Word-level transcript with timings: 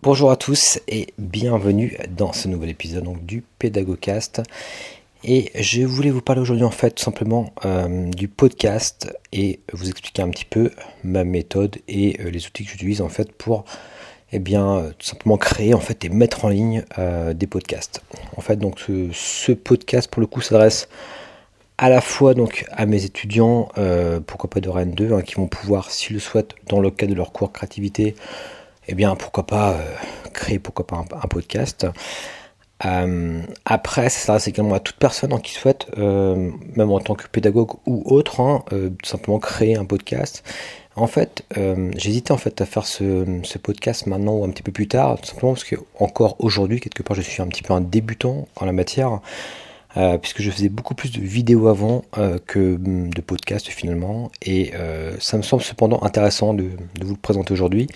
Bonjour 0.00 0.30
à 0.30 0.36
tous 0.36 0.78
et 0.86 1.08
bienvenue 1.18 1.98
dans 2.16 2.32
ce 2.32 2.46
nouvel 2.46 2.70
épisode 2.70 3.04
du 3.26 3.42
Pédagogcast. 3.58 4.42
Et 5.24 5.50
je 5.56 5.82
voulais 5.82 6.10
vous 6.10 6.20
parler 6.20 6.40
aujourd'hui 6.40 6.64
en 6.64 6.70
fait 6.70 6.92
tout 6.92 7.02
simplement 7.02 7.52
euh, 7.64 8.08
du 8.10 8.28
podcast 8.28 9.12
et 9.32 9.58
vous 9.72 9.90
expliquer 9.90 10.22
un 10.22 10.28
petit 10.28 10.44
peu 10.44 10.70
ma 11.02 11.24
méthode 11.24 11.78
et 11.88 12.16
euh, 12.20 12.30
les 12.30 12.46
outils 12.46 12.64
que 12.64 12.70
j'utilise 12.70 13.00
en 13.00 13.08
fait 13.08 13.32
pour 13.32 13.64
eh 14.30 14.38
bien 14.38 14.76
euh, 14.76 14.90
tout 14.96 15.06
simplement 15.06 15.36
créer 15.36 15.74
en 15.74 15.80
fait 15.80 16.04
et 16.04 16.10
mettre 16.10 16.44
en 16.44 16.48
ligne 16.48 16.84
des 17.34 17.46
podcasts. 17.48 18.00
En 18.36 18.40
fait 18.40 18.56
donc 18.56 18.78
ce, 18.78 19.52
podcast 19.52 20.08
pour 20.08 20.20
le 20.20 20.28
coup 20.28 20.42
s'adresse 20.42 20.88
à 21.76 21.88
la 21.88 22.00
fois 22.00 22.34
donc 22.34 22.66
à 22.70 22.86
mes 22.86 23.04
étudiants, 23.04 23.68
pourquoi 24.28 24.48
pas 24.48 24.60
de 24.60 24.68
Rennes 24.68 24.92
2, 24.92 25.12
hein, 25.12 25.22
qui 25.22 25.34
vont 25.34 25.48
pouvoir, 25.48 25.90
s'ils 25.90 26.14
le 26.14 26.20
souhaitent, 26.20 26.54
dans 26.68 26.80
le 26.80 26.90
cadre 26.90 27.12
de 27.12 27.16
leur 27.16 27.32
cours 27.32 27.52
créativité, 27.52 28.16
eh 28.88 28.94
bien 28.94 29.14
pourquoi 29.14 29.46
pas 29.46 29.72
euh, 29.72 29.94
créer 30.32 30.58
pourquoi 30.58 30.86
pas 30.86 30.96
un, 30.96 31.28
podcast. 31.28 31.86
Euh, 32.84 33.42
après, 33.64 34.08
ça 34.08 34.18
s'adresse 34.18 34.48
également 34.48 34.74
à 34.74 34.80
toute 34.80 34.96
personne 34.96 35.38
qui 35.42 35.52
souhaite, 35.52 35.86
euh, 35.98 36.50
même 36.74 36.90
en 36.90 37.00
tant 37.00 37.14
que 37.14 37.26
pédagogue 37.26 37.72
ou 37.86 38.02
autre, 38.06 38.40
hein, 38.40 38.64
tout 38.70 39.08
simplement 39.08 39.38
créer 39.38 39.76
un 39.76 39.84
podcast. 39.84 40.42
En 40.96 41.06
fait, 41.06 41.44
j'hésitais 41.96 42.32
en 42.32 42.38
fait 42.38 42.60
à 42.60 42.66
faire 42.66 42.86
ce, 42.86 43.58
podcast 43.58 44.06
maintenant 44.06 44.34
ou 44.34 44.44
un 44.44 44.50
petit 44.50 44.64
peu 44.64 44.72
plus 44.72 44.88
tard, 44.88 45.20
tout 45.20 45.28
simplement 45.28 45.52
parce 45.52 45.64
que 45.64 45.76
encore 45.98 46.36
aujourd'hui, 46.40 46.80
quelque 46.80 47.02
part, 47.02 47.16
je 47.16 47.22
suis 47.22 47.40
un 47.40 47.46
petit 47.46 47.62
peu 47.62 47.72
un 47.72 47.80
débutant 47.80 48.48
en 48.56 48.64
la 48.64 48.72
matière. 48.72 49.20
puisque 50.20 50.42
je 50.42 50.50
faisais 50.50 50.68
beaucoup 50.68 50.94
plus 50.94 51.12
de 51.12 51.20
vidéos 51.20 51.68
avant 51.68 52.02
que 52.46 52.76
de 52.80 53.20
podcasts 53.20 53.68
finalement, 53.68 54.30
et 54.42 54.72
ça 55.20 55.36
me 55.36 55.42
semble 55.42 55.62
cependant 55.62 56.02
intéressant 56.02 56.52
de 56.52 56.70
vous 57.00 57.14
le 57.14 57.20
présenter 57.20 57.52
aujourd'hui. 57.52 57.88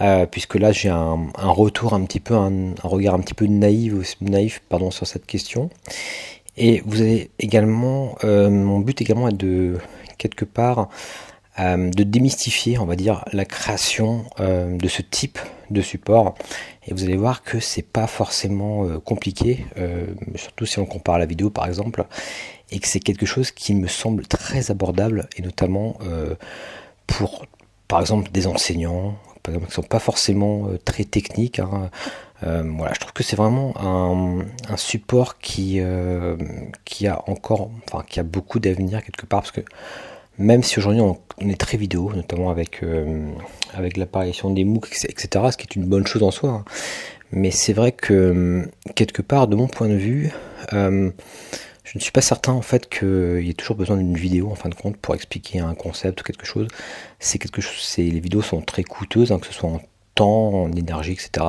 Euh, 0.00 0.24
puisque 0.24 0.54
là 0.54 0.72
j'ai 0.72 0.88
un, 0.88 1.30
retour 1.36 1.92
un 1.92 2.04
petit 2.04 2.20
peu, 2.20 2.34
un, 2.34 2.74
regard 2.82 3.14
un 3.14 3.20
petit 3.20 3.34
peu 3.34 3.46
naïf, 3.46 4.16
naïf 4.20 4.62
pardon, 4.68 4.90
sur 4.90 5.06
cette 5.06 5.26
question. 5.26 5.70
Et 6.56 6.82
vous 6.86 7.00
avez 7.00 7.30
également, 7.38 8.16
euh, 8.24 8.50
mon 8.50 8.80
but 8.80 9.00
également 9.00 9.28
est 9.28 9.36
de 9.36 9.78
quelque 10.18 10.44
part 10.44 10.88
euh, 11.58 11.90
de 11.90 12.02
démystifier, 12.02 12.78
on 12.78 12.86
va 12.86 12.96
dire, 12.96 13.24
la 13.32 13.44
création 13.44 14.24
de 14.38 14.88
ce 14.88 15.02
type 15.02 15.38
de 15.70 15.82
support. 15.82 16.34
Et 16.86 16.94
vous 16.94 17.04
allez 17.04 17.16
voir 17.16 17.42
que 17.42 17.60
c'est 17.60 17.86
pas 17.86 18.06
forcément 18.06 18.86
compliqué, 19.00 19.66
surtout 20.34 20.66
si 20.66 20.78
on 20.78 20.86
compare 20.86 21.18
la 21.18 21.26
vidéo 21.26 21.50
par 21.50 21.66
exemple, 21.66 22.04
et 22.70 22.78
que 22.78 22.88
c'est 22.88 23.00
quelque 23.00 23.26
chose 23.26 23.50
qui 23.50 23.74
me 23.74 23.86
semble 23.86 24.26
très 24.26 24.70
abordable, 24.70 25.28
et 25.36 25.42
notamment 25.42 25.98
pour 27.06 27.46
par 27.86 28.00
exemple 28.00 28.30
des 28.32 28.46
enseignants, 28.46 29.16
qui 29.42 29.72
sont 29.72 29.82
pas 29.82 29.98
forcément 29.98 30.68
euh, 30.68 30.78
très 30.84 31.04
techniques. 31.04 31.58
Hein. 31.58 31.90
Euh, 32.42 32.62
voilà, 32.76 32.94
je 32.94 33.00
trouve 33.00 33.12
que 33.12 33.22
c'est 33.22 33.36
vraiment 33.36 33.74
un, 33.78 34.76
support 34.76 35.38
qui, 35.38 35.76
euh, 35.80 36.36
qui 36.84 37.06
a 37.06 37.22
encore, 37.28 37.70
enfin, 37.86 38.04
qui 38.08 38.18
a 38.18 38.22
beaucoup 38.22 38.60
d'avenir 38.60 39.02
quelque 39.04 39.26
part, 39.26 39.42
parce 39.42 39.52
que 39.52 39.60
même 40.38 40.62
si 40.62 40.78
aujourd'hui 40.78 41.02
on, 41.02 41.18
est 41.40 41.60
très 41.60 41.76
vidéo, 41.76 42.12
notamment 42.14 42.48
avec, 42.50 42.82
avec 43.74 43.98
l'apparition 43.98 44.50
des 44.50 44.64
MOOC, 44.64 45.04
etc., 45.04 45.28
ce 45.50 45.56
qui 45.58 45.64
est 45.64 45.76
une 45.76 45.84
bonne 45.84 46.06
chose 46.06 46.22
en 46.22 46.30
soi, 46.30 46.50
hein. 46.50 46.64
mais 47.30 47.50
c'est 47.50 47.74
vrai 47.74 47.92
que 47.92 48.66
quelque 48.94 49.20
part, 49.20 49.46
de 49.46 49.56
mon 49.56 49.66
point 49.66 49.88
de 49.88 49.96
vue, 49.96 50.30
je 51.90 51.98
ne 51.98 52.00
suis 52.00 52.12
pas 52.12 52.20
certain 52.20 52.52
en 52.52 52.62
fait 52.62 52.88
qu'il 52.88 53.42
y 53.42 53.50
ait 53.50 53.54
toujours 53.54 53.74
besoin 53.74 53.96
d'une 53.96 54.14
vidéo 54.14 54.48
en 54.52 54.54
fin 54.54 54.68
de 54.68 54.76
compte 54.76 54.96
pour 54.96 55.16
expliquer 55.16 55.58
un 55.58 55.74
concept 55.74 56.20
ou 56.20 56.24
quelque 56.24 56.46
chose. 56.46 56.68
C'est 57.18 57.40
les 57.96 58.20
vidéos 58.20 58.42
sont 58.42 58.60
très 58.60 58.84
coûteuses, 58.84 59.32
hein, 59.32 59.40
que 59.40 59.46
ce 59.48 59.52
soit 59.52 59.68
en 59.68 59.80
temps, 60.14 60.62
en 60.62 60.72
énergie, 60.72 61.12
etc. 61.12 61.46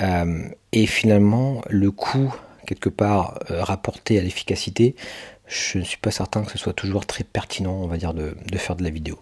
Euh, 0.00 0.48
et 0.72 0.86
finalement, 0.86 1.62
le 1.70 1.92
coût 1.92 2.34
quelque 2.66 2.88
part 2.88 3.38
euh, 3.52 3.62
rapporté 3.62 4.18
à 4.18 4.22
l'efficacité, 4.22 4.96
je 5.46 5.78
ne 5.78 5.84
suis 5.84 5.98
pas 5.98 6.10
certain 6.10 6.42
que 6.42 6.50
ce 6.50 6.58
soit 6.58 6.72
toujours 6.72 7.06
très 7.06 7.22
pertinent, 7.22 7.74
on 7.74 7.86
va 7.86 7.96
dire, 7.96 8.12
de, 8.12 8.34
faire 8.56 8.74
de 8.74 8.82
la 8.82 8.90
vidéo. 8.90 9.20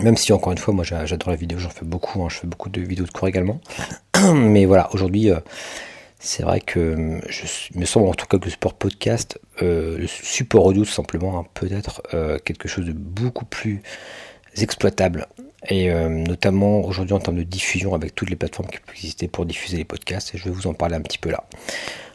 Même 0.00 0.16
si 0.16 0.32
encore 0.32 0.52
une 0.52 0.58
fois, 0.58 0.72
moi 0.72 0.84
j'adore 0.84 1.30
la 1.30 1.36
vidéo, 1.36 1.58
j'en 1.58 1.70
fais 1.70 1.84
beaucoup, 1.84 2.22
hein, 2.22 2.28
je 2.30 2.36
fais 2.36 2.46
beaucoup 2.46 2.68
de 2.68 2.80
vidéos 2.80 3.06
de 3.06 3.10
cours 3.10 3.26
également. 3.26 3.60
Mais 4.34 4.66
voilà, 4.66 4.88
aujourd'hui, 4.94 5.30
euh, 5.30 5.40
c'est 6.24 6.44
vrai 6.44 6.60
que 6.60 7.20
je 7.28 7.78
me 7.78 7.84
semble 7.84 8.06
en 8.06 8.14
tout 8.14 8.26
cas 8.26 8.38
que 8.38 8.44
le 8.44 8.50
support 8.52 8.74
podcast, 8.74 9.40
euh, 9.60 9.98
le 9.98 10.06
support 10.06 10.64
audio 10.66 10.84
tout 10.84 10.90
simplement, 10.90 11.36
hein, 11.36 11.46
peut 11.52 11.68
être 11.72 12.00
euh, 12.14 12.38
quelque 12.38 12.68
chose 12.68 12.86
de 12.86 12.92
beaucoup 12.92 13.44
plus 13.44 13.82
exploitable. 14.56 15.26
Et 15.68 15.90
euh, 15.90 16.08
notamment 16.08 16.80
aujourd'hui 16.82 17.14
en 17.14 17.18
termes 17.18 17.38
de 17.38 17.42
diffusion 17.42 17.94
avec 17.94 18.14
toutes 18.14 18.30
les 18.30 18.36
plateformes 18.36 18.68
qui 18.68 18.78
peuvent 18.78 18.94
exister 18.94 19.26
pour 19.26 19.46
diffuser 19.46 19.78
les 19.78 19.84
podcasts. 19.84 20.32
Et 20.34 20.38
je 20.38 20.44
vais 20.44 20.50
vous 20.50 20.68
en 20.68 20.74
parler 20.74 20.94
un 20.94 21.00
petit 21.00 21.18
peu 21.18 21.30
là. 21.30 21.42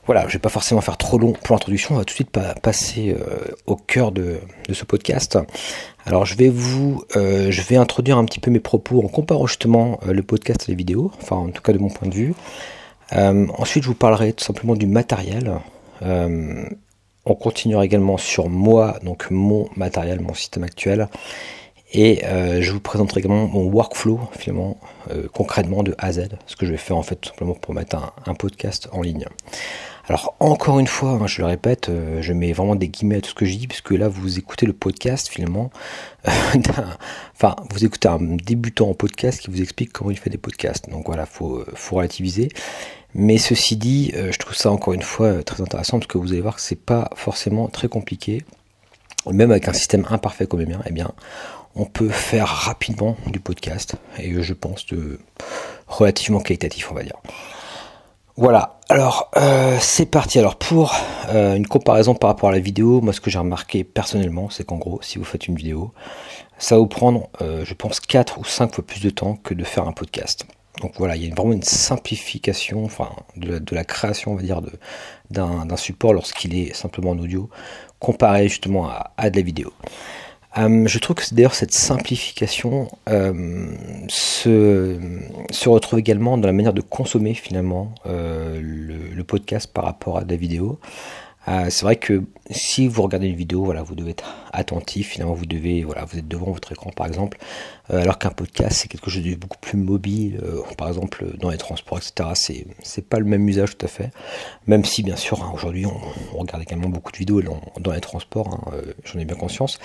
Voilà, 0.06 0.22
je 0.22 0.28
ne 0.28 0.32
vais 0.34 0.40
pas 0.40 0.50
forcément 0.50 0.80
faire 0.80 0.96
trop 0.96 1.18
long 1.18 1.34
pour 1.34 1.56
l'introduction. 1.56 1.96
On 1.96 1.98
va 1.98 2.06
tout 2.06 2.14
de 2.14 2.16
suite 2.16 2.32
passer 2.32 3.14
au 3.66 3.76
cœur 3.76 4.14
de, 4.14 4.40
ce 4.72 4.86
podcast. 4.86 5.38
Alors 6.06 6.26
je 6.26 6.36
vais 6.36 6.48
vous, 6.48 7.04
je 7.14 7.62
vais 7.62 7.76
introduire 7.76 8.18
un 8.18 8.24
petit 8.24 8.40
peu 8.40 8.50
mes 8.52 8.62
propos 8.62 9.04
en 9.04 9.10
comparant 9.10 9.48
justement 9.48 10.00
le 10.06 10.24
podcast 10.24 10.64
et 10.70 10.72
les 10.72 10.78
vidéos. 10.78 11.12
Enfin 11.22 11.36
en 11.36 11.50
tout 11.50 11.62
cas 11.62 11.74
de 11.74 11.78
mon 11.78 11.90
point 11.90 12.08
de 12.08 12.16
vue. 12.16 12.34
Euh, 13.14 13.48
ensuite, 13.58 13.84
je 13.84 13.90
vous 13.90 13.96
parlerai 13.96 14.34
tout 14.34 14.44
simplement 14.44 14.76
du 14.76 14.86
matériel. 14.88 15.54
Euh, 16.02 16.66
on 17.26 17.36
continuera 17.36 17.86
également 17.86 18.18
sur 18.18 18.50
moi, 18.50 19.00
donc 19.04 19.30
mon 19.32 19.70
matériel, 19.76 20.22
mon 20.22 20.34
système 20.34 20.64
actuel. 20.64 21.08
Et 21.94 22.26
euh, 22.26 22.62
je 22.62 22.72
vous 22.72 22.80
présenterai 22.80 23.22
également 23.22 23.48
mon 23.48 23.64
workflow, 23.66 24.20
finalement, 24.38 24.78
concrètement 25.34 25.84
de 25.84 25.96
A 25.98 26.08
à 26.08 26.12
Z, 26.12 26.30
ce 26.46 26.56
que 26.56 26.66
je 26.66 26.72
vais 26.72 26.78
faire 26.78 26.98
en 26.98 27.04
fait 27.04 27.16
tout 27.16 27.30
simplement 27.30 27.54
pour 27.54 27.74
mettre 27.74 27.96
un, 28.26 28.34
podcast 28.34 28.90
en 28.92 29.02
ligne. 29.02 29.26
Alors 30.10 30.36
encore 30.40 30.80
une 30.80 30.88
fois, 30.88 31.12
hein, 31.12 31.28
je 31.28 31.42
le 31.42 31.48
répète, 31.48 31.90
je 32.20 32.34
mets 32.34 32.52
vraiment 32.52 32.76
des 32.76 32.90
guillemets 32.90 33.18
à 33.18 33.22
tout 33.22 33.30
ce 33.30 33.36
que 33.36 33.46
je 33.46 33.56
dis, 33.56 33.68
puisque 33.68 33.92
là 33.92 34.10
vous 34.10 34.38
écoutez 34.38 34.66
le 34.66 34.74
podcast 34.74 35.30
finalement, 35.30 35.72
enfin 37.36 37.56
vous 37.72 37.86
écoutez 37.86 38.10
un 38.10 38.20
débutant 38.20 38.90
en 38.90 38.94
podcast 38.94 39.40
qui 39.40 39.50
vous 39.50 39.62
explique 39.62 39.94
comment 39.94 40.12
il 40.12 40.18
fait 40.18 40.30
des 40.30 40.38
podcasts. 40.38 40.90
Donc 40.90 41.06
voilà, 41.08 41.26
faut, 41.26 41.64
faut 41.74 41.96
relativiser. 41.96 42.50
Mais 43.14 43.40
ceci 43.40 43.78
dit, 43.78 44.12
euh, 44.16 44.32
je 44.32 44.38
trouve 44.38 44.56
ça 44.56 44.72
encore 44.72 44.94
une 44.94 45.02
fois 45.02 45.28
euh, 45.28 45.42
très 45.42 45.62
intéressant 45.62 45.98
parce 46.00 46.08
que 46.08 46.20
vous 46.20 46.34
allez 46.34 46.42
voir 46.42 46.56
que 46.56 46.62
c'est 46.62 46.80
pas 46.80 47.10
forcément 47.16 47.68
très 47.68 47.88
compliqué. 47.88 48.44
Même 49.30 49.52
avec 49.52 49.68
un 49.68 49.74
système 49.74 50.06
imparfait 50.10 50.46
comme 50.46 50.60
le 50.60 50.68
mien, 50.68 50.82
eh 50.86 50.92
bien, 50.92 51.12
on 51.78 51.86
peut 51.86 52.10
faire 52.10 52.48
rapidement 52.48 53.16
du 53.28 53.40
podcast 53.40 53.96
et 54.18 54.32
euh, 54.32 54.42
je 54.42 54.54
pense 54.54 54.86
de 54.88 55.20
relativement 55.88 56.40
qualitatif, 56.40 56.92
on 56.92 56.96
va 56.96 57.04
dire. 57.04 57.18
Voilà, 58.36 58.80
alors 58.90 59.32
c'est 59.80 60.06
parti. 60.06 60.38
Alors 60.38 60.58
pour 60.58 60.94
une 61.34 61.66
comparaison 61.66 62.14
par 62.14 62.30
rapport 62.30 62.50
à 62.50 62.52
la 62.52 62.60
vidéo, 62.60 63.02
moi 63.02 63.12
ce 63.12 63.20
que 63.20 63.32
j'ai 63.32 63.40
remarqué 63.40 63.84
personnellement, 63.84 64.52
c'est 64.52 64.64
qu'en 64.64 64.78
gros, 64.78 65.00
si 65.02 65.18
vous 65.18 65.24
faites 65.24 65.48
une 65.48 65.56
vidéo, 65.56 65.92
ça 66.60 66.76
va 66.76 66.82
vous 66.82 66.88
prendre, 66.88 67.30
je 67.42 67.74
pense, 67.74 68.00
4 68.00 68.38
ou 68.38 68.46
5 68.46 68.76
fois 68.76 68.86
plus 68.86 69.02
de 69.02 69.10
temps 69.10 69.38
que 69.38 69.56
de 69.56 69.64
faire 69.64 69.88
un 69.88 69.92
podcast. 69.92 70.46
Donc 70.82 70.94
voilà, 70.98 71.16
il 71.16 71.26
y 71.26 71.32
a 71.32 71.36
vraiment 71.36 71.54
une 71.54 71.64
simplification 71.64 72.86
enfin, 72.86 73.10
de, 73.36 73.62
la 73.72 73.84
création, 73.84 74.34
on 74.34 74.36
va 74.36 74.44
dire, 74.44 74.62
d'un 75.32 75.78
support 75.78 76.14
lorsqu'il 76.14 76.56
est 76.56 76.74
simplement 76.74 77.12
en 77.12 77.20
audio, 77.20 77.50
comparé 78.00 78.48
justement 78.48 78.90
à, 79.18 79.30
de 79.30 79.36
la 79.36 79.42
vidéo. 79.42 79.74
Euh, 80.58 80.88
je 80.88 81.00
trouve 81.00 81.18
que 81.18 81.24
d'ailleurs 81.34 81.56
cette 81.56 81.74
simplification 81.74 82.88
euh, 83.10 83.68
se, 84.08 85.70
retrouve 85.70 86.00
également 86.00 86.38
dans 86.38 86.48
la 86.48 86.54
manière 86.54 86.74
de 86.74 86.82
consommer 86.82 87.34
finalement 87.34 87.94
euh, 88.06 88.60
le, 88.62 89.24
podcast 89.24 89.72
par 89.72 89.84
rapport 89.84 90.18
à 90.18 90.24
la 90.24 90.36
vidéo. 90.38 90.80
Euh, 91.48 91.68
c'est 91.70 91.84
vrai 91.84 91.96
que 91.96 92.24
si 92.50 92.88
vous 92.88 93.02
regardez 93.02 93.28
une 93.28 93.36
vidéo, 93.36 93.64
voilà, 93.64 93.82
vous 93.82 93.96
devez 93.96 94.12
être 94.12 94.36
attentif. 94.52 95.10
Finalement, 95.10 95.34
vous 95.34 95.46
devez, 95.46 95.84
voilà, 95.84 96.04
vous 96.06 96.18
êtes 96.18 96.28
devant 96.28 96.52
votre 96.52 96.72
écran, 96.72 96.92
par 96.92 97.08
exemple, 97.08 97.38
euh, 97.92 98.02
alors 98.02 98.18
qu'un 98.20 98.32
podcast 98.32 98.74
c'est 98.74 98.88
quelque 98.88 99.10
chose 99.10 99.24
de 99.24 99.36
beaucoup 99.36 99.58
plus 99.60 99.78
mobile. 99.78 100.42
Euh, 100.44 100.62
par 100.78 100.90
exemple, 100.90 101.26
dans 101.38 101.50
les 101.50 101.58
transports, 101.58 102.00
etc. 102.00 102.30
C'est 102.36 102.68
c'est 102.84 103.08
pas 103.08 103.20
le 103.20 103.26
même 103.26 103.48
usage 103.48 103.78
tout 103.78 103.86
à 103.86 103.90
fait. 103.90 104.12
Même 104.68 104.84
si, 104.84 105.04
bien 105.04 105.16
sûr, 105.16 105.42
hein, 105.44 105.52
aujourd'hui, 105.54 105.86
on, 105.86 106.38
regarde 106.38 106.62
également 106.62 106.90
beaucoup 106.90 107.12
de 107.12 107.18
vidéos 107.18 107.42
dans, 107.42 107.92
les 107.92 108.02
transports. 108.02 108.54
Hein, 108.54 108.78
j'en 109.06 109.20
ai 109.20 109.26
bien 109.26 109.36
conscience. 109.36 109.80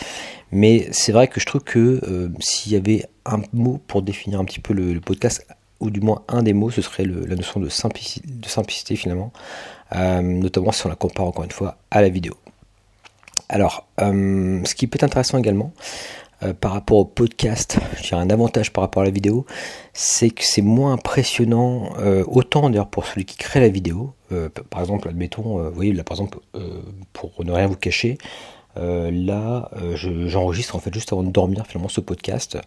Mais 0.50 0.88
c'est 0.90 1.12
vrai 1.12 1.28
que 1.28 1.40
je 1.40 1.46
trouve 1.46 1.62
que 1.62 2.30
s'il 2.40 2.72
y 2.72 2.76
avait 2.76 3.06
un 3.24 3.40
mot 3.52 3.80
pour 3.86 4.02
définir 4.02 4.40
un 4.40 4.44
petit 4.44 4.60
peu 4.60 4.74
le, 4.74 4.92
le 4.92 5.00
podcast 5.00 5.46
ou 5.82 5.90
du 5.90 6.00
moins 6.00 6.22
un 6.28 6.44
des 6.44 6.52
mots, 6.52 6.70
ce 6.70 6.80
serait 6.80 7.04
la 7.04 7.34
notion 7.34 7.58
de 7.58 7.68
simplicité, 7.68 8.26
de 8.28 8.48
simplicité 8.48 8.94
finalement, 8.94 9.32
notamment 9.94 10.72
si 10.72 10.86
on 10.86 10.88
la 10.88 10.94
compare 10.94 11.26
encore 11.26 11.44
une 11.44 11.50
fois 11.50 11.76
à 11.90 12.00
la 12.02 12.08
vidéo. 12.08 12.34
Alors, 13.48 13.86
ce 13.98 14.74
qui 14.74 14.86
peut 14.86 14.96
être 14.96 15.04
intéressant 15.04 15.38
également, 15.38 15.72
euh, 16.42 16.52
par 16.54 16.72
rapport 16.72 16.98
au 16.98 17.04
podcast, 17.04 17.78
j'ai 18.02 18.16
un 18.16 18.30
avantage 18.30 18.72
par 18.72 18.82
rapport 18.82 19.02
à 19.02 19.04
la 19.04 19.10
vidéo, 19.10 19.46
c'est 19.92 20.30
que 20.30 20.44
c'est 20.44 20.62
moins 20.62 20.94
impressionnant, 20.94 21.90
euh, 21.98 22.24
autant 22.26 22.68
d'ailleurs 22.68 22.88
pour 22.88 23.06
celui 23.06 23.24
qui 23.24 23.36
crée 23.36 23.60
la 23.60 23.68
vidéo. 23.68 24.14
Euh, 24.32 24.48
par 24.70 24.80
exemple, 24.80 25.08
admettons, 25.08 25.62
vous 25.62 25.74
voyez 25.74 25.92
là 25.92 26.04
par 26.04 26.16
exemple, 26.16 26.38
pour 27.12 27.44
ne 27.44 27.52
rien 27.52 27.66
vous 27.66 27.76
cacher, 27.76 28.18
là 28.76 29.70
j'enregistre 29.94 30.74
en 30.74 30.78
fait 30.78 30.92
juste 30.94 31.12
avant 31.12 31.22
de 31.22 31.30
dormir 31.30 31.66
finalement 31.66 31.90
ce 31.90 32.00
podcast. 32.00 32.58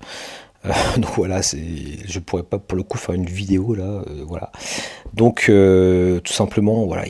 donc 0.98 1.12
voilà, 1.16 1.42
je 1.42 2.20
pourrais 2.20 2.44
pas 2.44 2.60
pour 2.60 2.78
le 2.78 2.84
coup 2.84 2.98
faire 2.98 3.16
une 3.16 3.26
vidéo 3.26 3.76
là, 3.76 4.04
voilà. 4.26 4.52
Donc 5.14 5.46
tout 5.46 6.34
simplement, 6.34 6.86
voilà, 6.86 7.04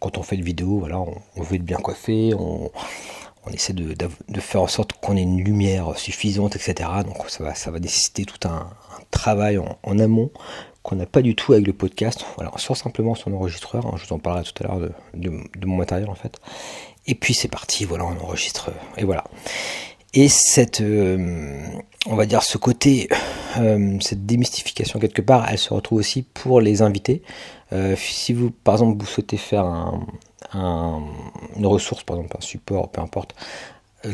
quand 0.00 0.18
on 0.18 0.22
fait 0.22 0.36
une 0.36 0.44
vidéo, 0.44 0.78
voilà, 0.78 1.00
on, 1.00 1.42
veut 1.42 1.56
être 1.56 1.64
bien 1.64 1.78
coiffé, 1.78 2.32
on, 2.34 2.70
essaie 3.52 3.72
de, 3.72 3.94
faire 4.40 4.62
en 4.62 4.66
sorte 4.66 4.94
qu'on 4.94 5.16
ait 5.16 5.22
une 5.22 5.42
lumière 5.42 5.96
suffisante, 5.96 6.56
etc. 6.56 6.88
Donc 7.04 7.30
ça 7.30 7.44
va, 7.44 7.54
ça 7.54 7.70
nécessiter 7.70 8.24
tout 8.24 8.48
un, 8.48 8.68
travail 9.10 9.58
en, 9.58 9.98
amont 9.98 10.30
qu'on 10.82 10.96
n'a 10.96 11.06
pas 11.06 11.22
du 11.22 11.34
tout 11.34 11.52
avec 11.52 11.66
le 11.66 11.72
podcast. 11.72 12.24
Voilà, 12.36 12.52
sort 12.58 12.76
simplement 12.76 13.14
son 13.14 13.32
enregistreur, 13.32 13.86
hein, 13.86 13.94
je 13.96 14.06
vous 14.06 14.12
en 14.12 14.18
parlerai 14.18 14.44
tout 14.44 14.62
à 14.62 14.66
l'heure 14.66 14.90
de, 15.14 15.66
mon 15.66 15.76
matériel 15.76 16.08
en 16.08 16.14
fait. 16.14 16.38
Et 17.06 17.14
puis 17.14 17.34
c'est 17.34 17.48
parti, 17.48 17.84
voilà, 17.84 18.04
on 18.04 18.20
enregistre, 18.22 18.70
et 18.96 19.04
voilà. 19.04 19.24
Et 20.18 20.30
cette, 20.30 20.80
euh, 20.80 21.62
on 22.06 22.16
va 22.16 22.24
dire, 22.24 22.42
ce 22.42 22.56
côté, 22.56 23.06
euh, 23.58 23.98
cette 24.00 24.24
démystification 24.24 24.98
quelque 24.98 25.20
part, 25.20 25.46
elle 25.50 25.58
se 25.58 25.74
retrouve 25.74 25.98
aussi 25.98 26.22
pour 26.22 26.62
les 26.62 26.80
invités. 26.80 27.20
Euh, 27.74 27.94
si 27.96 28.32
vous, 28.32 28.50
par 28.50 28.76
exemple, 28.76 28.98
vous 28.98 29.06
souhaitez 29.06 29.36
faire 29.36 29.66
un, 29.66 31.02
une 31.54 31.66
ressource, 31.66 32.02
par 32.02 32.16
exemple 32.16 32.34
un 32.38 32.40
support, 32.40 32.88
peu 32.90 33.02
importe, 33.02 33.34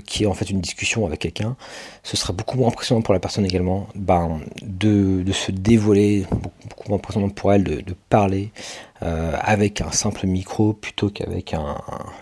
qui 0.06 0.25
est 0.25 0.26
en 0.26 0.34
fait 0.34 0.49
une 0.49 0.61
discussion 0.61 1.06
avec 1.06 1.20
quelqu'un, 1.20 1.56
ce 2.02 2.17
sera 2.17 2.32
beaucoup 2.32 2.56
moins 2.56 2.69
impressionnant 2.69 3.02
pour 3.02 3.14
la 3.14 3.20
personne 3.20 3.44
également 3.44 3.88
ben, 3.94 4.40
de, 4.62 5.25
se 5.32 5.50
dévoiler, 5.50 6.26
beaucoup, 6.31 6.88
moins 6.88 6.96
impressionnant 6.96 7.29
pour 7.29 7.52
elle 7.52 7.64
de, 7.64 7.94
parler 8.08 8.50
euh, 9.02 9.37
avec 9.40 9.81
un 9.81 9.90
simple 9.90 10.26
micro 10.26 10.73
plutôt 10.73 11.11
qu'avec 11.11 11.55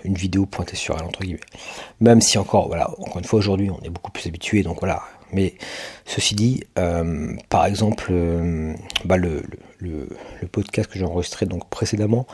une 0.05 0.15
vidéo 0.15 0.47
pointée 0.47 0.77
sur 0.77 0.97
elle, 0.97 1.05
entre 1.05 1.21
guillemets. 1.21 1.41
Même 2.01 2.21
si 2.21 2.39
encore, 2.39 2.69
voilà, 2.69 2.91
encore 2.91 3.19
une 3.19 3.25
fois 3.25 3.39
aujourd'hui 3.39 3.71
on 3.71 3.81
est 3.85 3.91
beaucoup 3.91 4.11
plus 4.11 4.27
habitué, 4.27 4.63
donc 4.63 4.81
voilà. 4.81 5.03
Mais 5.33 5.55
ceci 6.07 6.35
dit, 6.35 6.65
euh, 6.79 7.35
par 7.49 7.67
exemple, 7.67 8.13
bah, 9.05 9.17
le, 9.17 9.43
le, 9.81 10.09
podcast 10.51 10.91
que 10.91 10.99
j'ai 10.99 11.05
enregistré 11.05 11.47
donc 11.47 11.69
précédemment, 11.69 12.27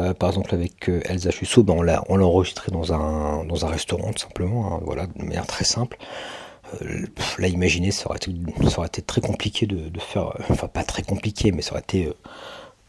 euh, 0.00 0.14
par 0.14 0.30
exemple 0.30 0.54
avec 0.54 0.88
euh, 0.88 1.00
Elsa 1.04 1.30
Chusso, 1.30 1.62
ben 1.62 1.74
on 1.74 1.82
l'a 1.82 2.04
on 2.08 2.20
enregistré 2.20 2.70
dans 2.72 2.92
un 2.92 3.44
dans 3.44 3.64
un 3.64 3.68
restaurant 3.68 4.12
tout 4.12 4.22
simplement, 4.22 4.74
hein, 4.74 4.80
voilà, 4.84 5.06
de 5.06 5.22
manière 5.24 5.46
très 5.46 5.64
simple. 5.64 5.96
Euh, 6.82 7.06
là, 7.38 7.48
imaginez, 7.48 7.90
ça 7.90 8.06
aurait, 8.08 8.18
été, 8.18 8.32
ça 8.68 8.78
aurait 8.78 8.88
été 8.88 9.02
très 9.02 9.20
compliqué 9.20 9.66
de, 9.66 10.00
faire, 10.00 10.32
enfin 10.48 10.66
pas 10.66 10.82
très 10.82 11.02
compliqué, 11.02 11.52
mais 11.52 11.62
ça 11.62 11.72
aurait 11.72 11.82
été 11.82 12.10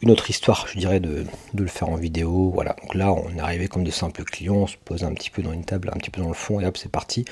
une 0.01 0.11
autre 0.11 0.29
histoire, 0.29 0.65
je 0.67 0.77
dirais, 0.79 0.99
de, 0.99 1.25
de, 1.53 1.61
le 1.61 1.67
faire 1.67 1.89
en 1.89 1.95
vidéo. 1.95 2.51
Voilà, 2.53 2.75
donc 2.81 2.95
là, 2.95 3.13
on 3.13 3.35
est 3.35 3.39
arrivé 3.39 3.67
comme 3.67 3.83
de 3.83 3.91
simples 3.91 4.23
clients, 4.23 4.55
on 4.55 4.67
se 4.67 4.77
pose 4.83 5.03
un 5.03 5.13
petit 5.13 5.29
peu 5.29 5.41
dans 5.41 5.51
une 5.51 5.65
table, 5.65 5.91
un 5.93 5.97
petit 5.97 6.09
peu 6.09 6.21
dans 6.21 6.29
le 6.29 6.33
fond, 6.33 6.59
et 6.59 6.65
hop, 6.65 6.77
c'est 6.77 6.91
parti. 6.91 7.25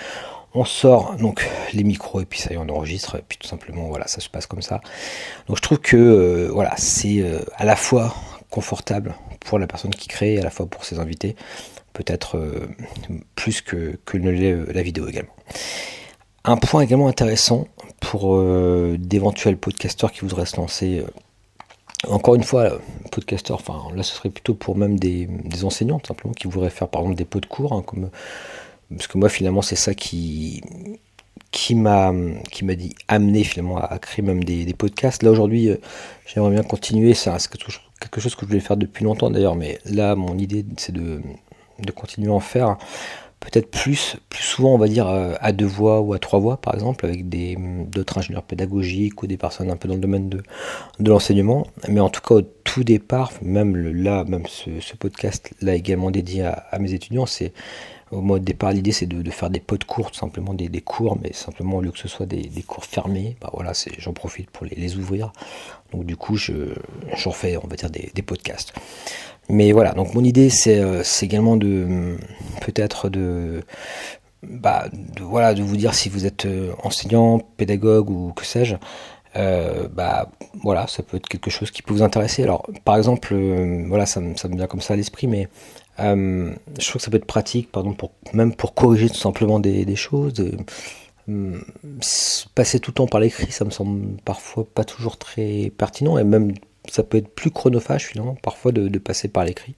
On 0.56 0.66
sort 0.66 1.16
donc 1.16 1.50
les 1.74 1.84
micros 1.84 2.22
et 2.22 2.26
puis 2.26 2.40
ça 2.40 2.52
y 2.52 2.54
est, 2.54 2.58
on 2.58 2.70
enregistre. 2.70 3.16
Et 3.16 3.24
puis 3.28 3.38
tout 3.40 3.48
simplement, 3.48 3.88
voilà, 3.88 4.08
ça 4.08 4.22
se 4.22 4.30
passe 4.30 4.46
comme 4.46 4.62
ça. 4.62 4.82
Donc 5.48 5.58
je 5.58 5.62
trouve 5.62 5.80
que 5.80 5.98
euh, 5.98 6.50
voilà, 6.52 6.76
c'est 6.78 7.22
euh, 7.22 7.40
à 7.56 7.66
la 7.66 7.76
fois 7.76 8.14
confortable 8.52 9.16
pour 9.40 9.58
la 9.58 9.66
personne 9.66 9.92
qui 9.92 10.08
crée, 10.08 10.38
à 10.38 10.44
la 10.44 10.52
fois 10.52 10.68
pour 10.68 10.86
ses 10.86 11.00
invités, 11.00 11.36
peut-être 11.94 12.38
euh, 12.38 12.68
plus 13.36 13.62
que, 13.62 13.98
que 14.06 14.18
ne 14.18 14.30
l'est 14.30 14.56
la 14.72 14.84
vidéo 14.84 15.08
également. 15.08 15.34
Un 16.44 16.58
point 16.58 16.82
également 16.82 17.08
intéressant 17.08 17.68
pour 18.00 18.44
d'éventuels 18.98 19.58
podcasteurs 19.58 20.12
qui 20.12 20.22
voudraient 20.22 20.46
se 20.46 20.58
lancer. 20.58 21.02
encore 22.10 22.36
une 22.36 22.44
fois, 22.44 22.80
podcasteurs, 23.12 23.60
enfin 23.62 23.96
là 23.96 24.04
ce 24.04 24.14
serait 24.14 24.30
plutôt 24.30 24.54
pour 24.54 24.76
même 24.76 25.00
des, 25.00 25.30
enseignants 25.64 26.02
simplement 26.06 26.34
qui 26.34 26.48
voudraient 26.48 26.70
faire 26.70 26.90
par 26.90 27.04
exemple 27.04 27.18
des 27.18 27.24
pots 27.24 27.40
de 27.40 27.46
cours, 27.46 27.72
hein, 27.72 27.82
comme 27.82 28.10
parce 28.90 29.08
que 29.08 29.18
moi 29.18 29.30
finalement 29.30 29.62
c'est 29.62 29.76
ça 29.76 29.94
qui 29.94 30.62
qui 31.54 31.76
m'a 31.76 32.12
qui 32.52 32.66
m'a 32.66 32.76
dit 32.76 32.96
amené 33.08 33.44
finalement 33.44 33.78
à, 33.78 33.98
créer 34.00 34.26
même 34.26 34.44
des, 34.44 34.74
podcasts. 34.74 35.24
Là 35.24 35.32
aujourd'hui, 35.32 35.70
euh, 35.70 35.78
j'aimerais 36.26 36.52
bien 36.52 36.64
continuer. 36.64 37.14
C'est 37.14 37.32
quelque 38.00 38.20
chose 38.20 38.36
que 38.36 38.42
je 38.42 38.48
voulais 38.48 38.60
faire 38.60 38.76
depuis 38.76 39.06
longtemps 39.06 39.30
d'ailleurs, 39.30 39.56
mais 39.56 39.80
là 39.86 40.16
mon 40.16 40.38
idée 40.38 40.66
c'est 40.78 40.92
de, 40.92 41.22
de 41.80 41.92
continuer 41.92 42.30
à 42.30 42.34
en 42.34 42.40
faire. 42.40 42.78
Peut-être 43.40 43.70
plus, 43.70 44.16
plus 44.30 44.42
souvent, 44.42 44.74
on 44.74 44.78
va 44.78 44.88
dire, 44.88 45.10
euh, 45.10 45.34
à 45.42 45.52
deux 45.52 45.66
voix 45.66 46.00
ou 46.00 46.14
à 46.14 46.20
trois 46.20 46.40
voix, 46.40 46.56
par 46.56 46.76
exemple, 46.76 47.06
avec 47.06 47.28
des, 47.28 47.58
d'autres 47.92 48.18
ingénieurs 48.18 48.44
pédagogiques 48.44 49.22
ou 49.22 49.28
des 49.28 49.36
personnes 49.36 49.70
un 49.70 49.76
peu 49.76 49.90
dans 49.90 49.96
le 49.96 50.00
domaine 50.00 50.30
de, 50.30 50.42
de 51.02 51.10
l'enseignement. 51.10 51.68
Mais 51.90 52.00
en 52.00 52.08
tout 52.08 52.22
cas, 52.22 52.36
au 52.36 52.42
tout 52.42 52.86
départ, 52.86 53.34
même 53.42 53.76
là, 53.76 54.24
même 54.24 54.46
ce, 54.48 54.96
podcast, 54.96 55.52
là 55.60 55.76
également 55.76 56.10
dédié 56.10 56.46
à, 56.46 56.52
à 56.72 56.80
mes 56.80 56.94
étudiants, 56.94 57.26
c'est 57.26 57.52
au 58.14 58.22
mois 58.22 58.40
de 58.40 58.46
départ, 58.46 58.72
l'idée 58.72 58.92
c'est 58.92 59.06
de, 59.06 59.30
faire 59.32 59.50
des 59.50 59.60
potes 59.60 59.84
courts, 59.86 60.12
tout 60.12 60.20
simplement 60.20 60.54
des, 60.54 60.70
cours, 60.82 61.18
mais 61.22 61.34
simplement 61.34 61.78
au 61.78 61.82
lieu 61.82 61.92
que 61.92 62.00
ce 62.00 62.08
soit 62.08 62.26
des, 62.26 62.50
cours 62.66 62.86
fermés, 62.86 63.36
bah 63.42 63.50
voilà, 63.54 63.72
j'en 63.98 64.14
profite 64.14 64.50
pour 64.50 64.66
les, 64.66 64.98
ouvrir. 64.98 65.32
Donc 65.92 66.06
du 66.06 66.16
coup, 66.16 66.38
j'en 66.38 67.32
fais, 67.32 67.58
on 67.58 67.68
va 67.68 67.76
dire, 67.76 67.90
des, 67.90 68.22
podcasts. 68.22 68.74
Mais 69.50 69.72
voilà, 69.72 69.92
donc 69.92 70.14
mon 70.14 70.24
idée 70.24 70.50
c'est 70.50 70.80
euh, 70.80 71.04
également 71.22 71.58
de 71.58 72.18
peut-être 72.62 73.10
de, 73.10 73.62
bah, 74.42 74.88
de, 74.94 75.22
voilà, 75.22 75.54
de 75.54 75.62
vous 75.62 75.76
dire 75.76 75.94
si 75.94 76.08
vous 76.08 76.26
êtes 76.26 76.46
euh, 76.46 76.72
enseignant, 76.82 77.40
pédagogue 77.58 78.10
ou 78.10 78.32
que 78.34 78.46
sais-je, 78.46 78.76
euh, 79.36 79.88
bah 79.90 80.30
voilà, 80.62 80.88
ça 80.88 81.04
peut 81.04 81.18
être 81.18 81.28
quelque 81.28 81.50
chose 81.50 81.72
qui 81.72 81.82
peut 81.82 81.94
vous 81.94 82.04
intéresser. 82.04 82.44
Alors, 82.44 82.66
par 82.86 82.96
exemple, 82.96 83.36
voilà, 83.88 84.06
ça, 84.06 84.22
me 84.22 84.56
vient 84.56 84.68
comme 84.68 84.82
ça 84.82 84.94
à 84.94 84.98
l'esprit, 84.98 85.28
mais 85.28 85.50
euh, 86.00 86.54
je 86.80 86.90
trouve 86.90 87.00
que 87.00 87.04
ça 87.06 87.12
peut 87.12 87.18
être 87.18 87.26
pratique, 87.26 87.72
pardon, 87.72 87.94
pour, 87.94 88.12
même 88.34 88.56
pour 88.56 88.74
corriger 88.74 89.10
tout 89.10 89.16
simplement 89.16 89.60
des, 89.60 89.96
choses. 89.96 90.34
Euh, 91.30 91.62
passer 92.56 92.80
tout 92.80 92.92
le 92.92 92.96
temps 92.96 93.08
par 93.08 93.22
l'écrit, 93.22 93.52
ça 93.52 93.66
me 93.66 93.70
semble 93.70 94.18
parfois 94.24 94.66
pas 94.66 94.84
toujours 94.84 95.18
très 95.18 95.72
pertinent, 95.78 96.18
et 96.18 96.24
même 96.24 96.54
ça 96.90 97.04
peut 97.04 97.18
être 97.18 97.34
plus 97.34 97.52
chronophage 97.52 98.08
finalement, 98.08 98.36
parfois 98.36 98.72
de, 98.72 98.98
passer 98.98 99.28
par 99.28 99.46
l'écrit, 99.46 99.76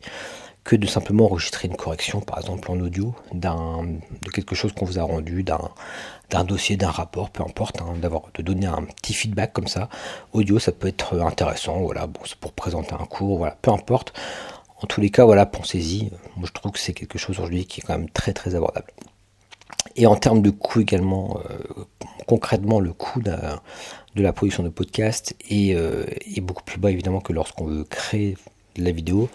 que 0.64 0.76
de 0.76 0.88
simplement 0.88 1.26
enregistrer 1.26 1.68
une 1.68 1.76
correction, 1.76 2.22
par 2.22 2.40
exemple 2.40 2.72
en 2.72 2.80
audio, 2.80 3.14
de 3.34 4.30
quelque 4.32 4.56
chose 4.56 4.74
qu'on 4.74 4.86
vous 4.86 4.98
a 4.98 5.04
rendu, 5.04 5.44
d'un, 5.44 6.44
dossier, 6.46 6.78
d'un 6.78 6.90
rapport, 6.90 7.30
peu 7.30 7.44
importe, 7.44 7.80
hein, 7.82 7.94
de 8.34 8.42
donner 8.42 8.66
un 8.66 8.84
petit 8.84 9.14
feedback 9.14 9.54
comme 9.54 9.68
ça. 9.68 9.90
Audio, 10.34 10.58
ça 10.58 10.72
peut 10.72 10.88
être 10.88 11.20
intéressant, 11.22 11.82
voilà, 11.82 12.08
bon, 12.08 12.22
c'est 12.26 12.38
pour 12.38 12.54
présenter 12.54 12.94
un 12.94 13.06
cours, 13.06 13.38
voilà, 13.38 13.56
peu 13.62 13.70
importe. 13.70 14.14
En 14.82 14.88
tous 14.88 15.02
les 15.02 15.10
cas, 15.10 15.26
voilà, 15.26 15.46
pensez-y. 15.46 16.12
Moi, 16.36 16.46
je 16.48 16.52
trouve 16.52 16.72
que 16.72 16.80
c'est 16.80 16.94
quelque 16.94 17.18
chose 17.18 17.38
aujourd'hui 17.38 17.66
qui 17.66 17.82
est 17.82 17.84
quand 17.84 17.98
même 17.98 18.10
très 18.10 18.34
très 18.34 18.56
abordable. 18.56 18.92
Et 19.96 20.06
en 20.06 20.16
termes 20.16 20.42
de 20.42 20.50
coût 20.50 20.82
également, 20.82 21.40
euh, 21.50 21.84
concrètement, 22.28 22.80
le 22.80 22.92
coût 22.92 23.22
de 23.22 23.32
la 24.22 24.34
production 24.34 24.64
de 24.64 24.70
podcast 24.70 25.36
euh, 25.52 26.06
est, 26.36 26.42
beaucoup 26.42 26.64
plus 26.64 26.80
bas 26.80 26.92
évidemment 26.92 27.22
que 27.22 27.32
lorsqu'on 27.32 27.66
veut 27.66 27.84
créer 27.86 28.38
de 28.76 28.84
la 28.84 28.92
vidéo. 28.92 29.30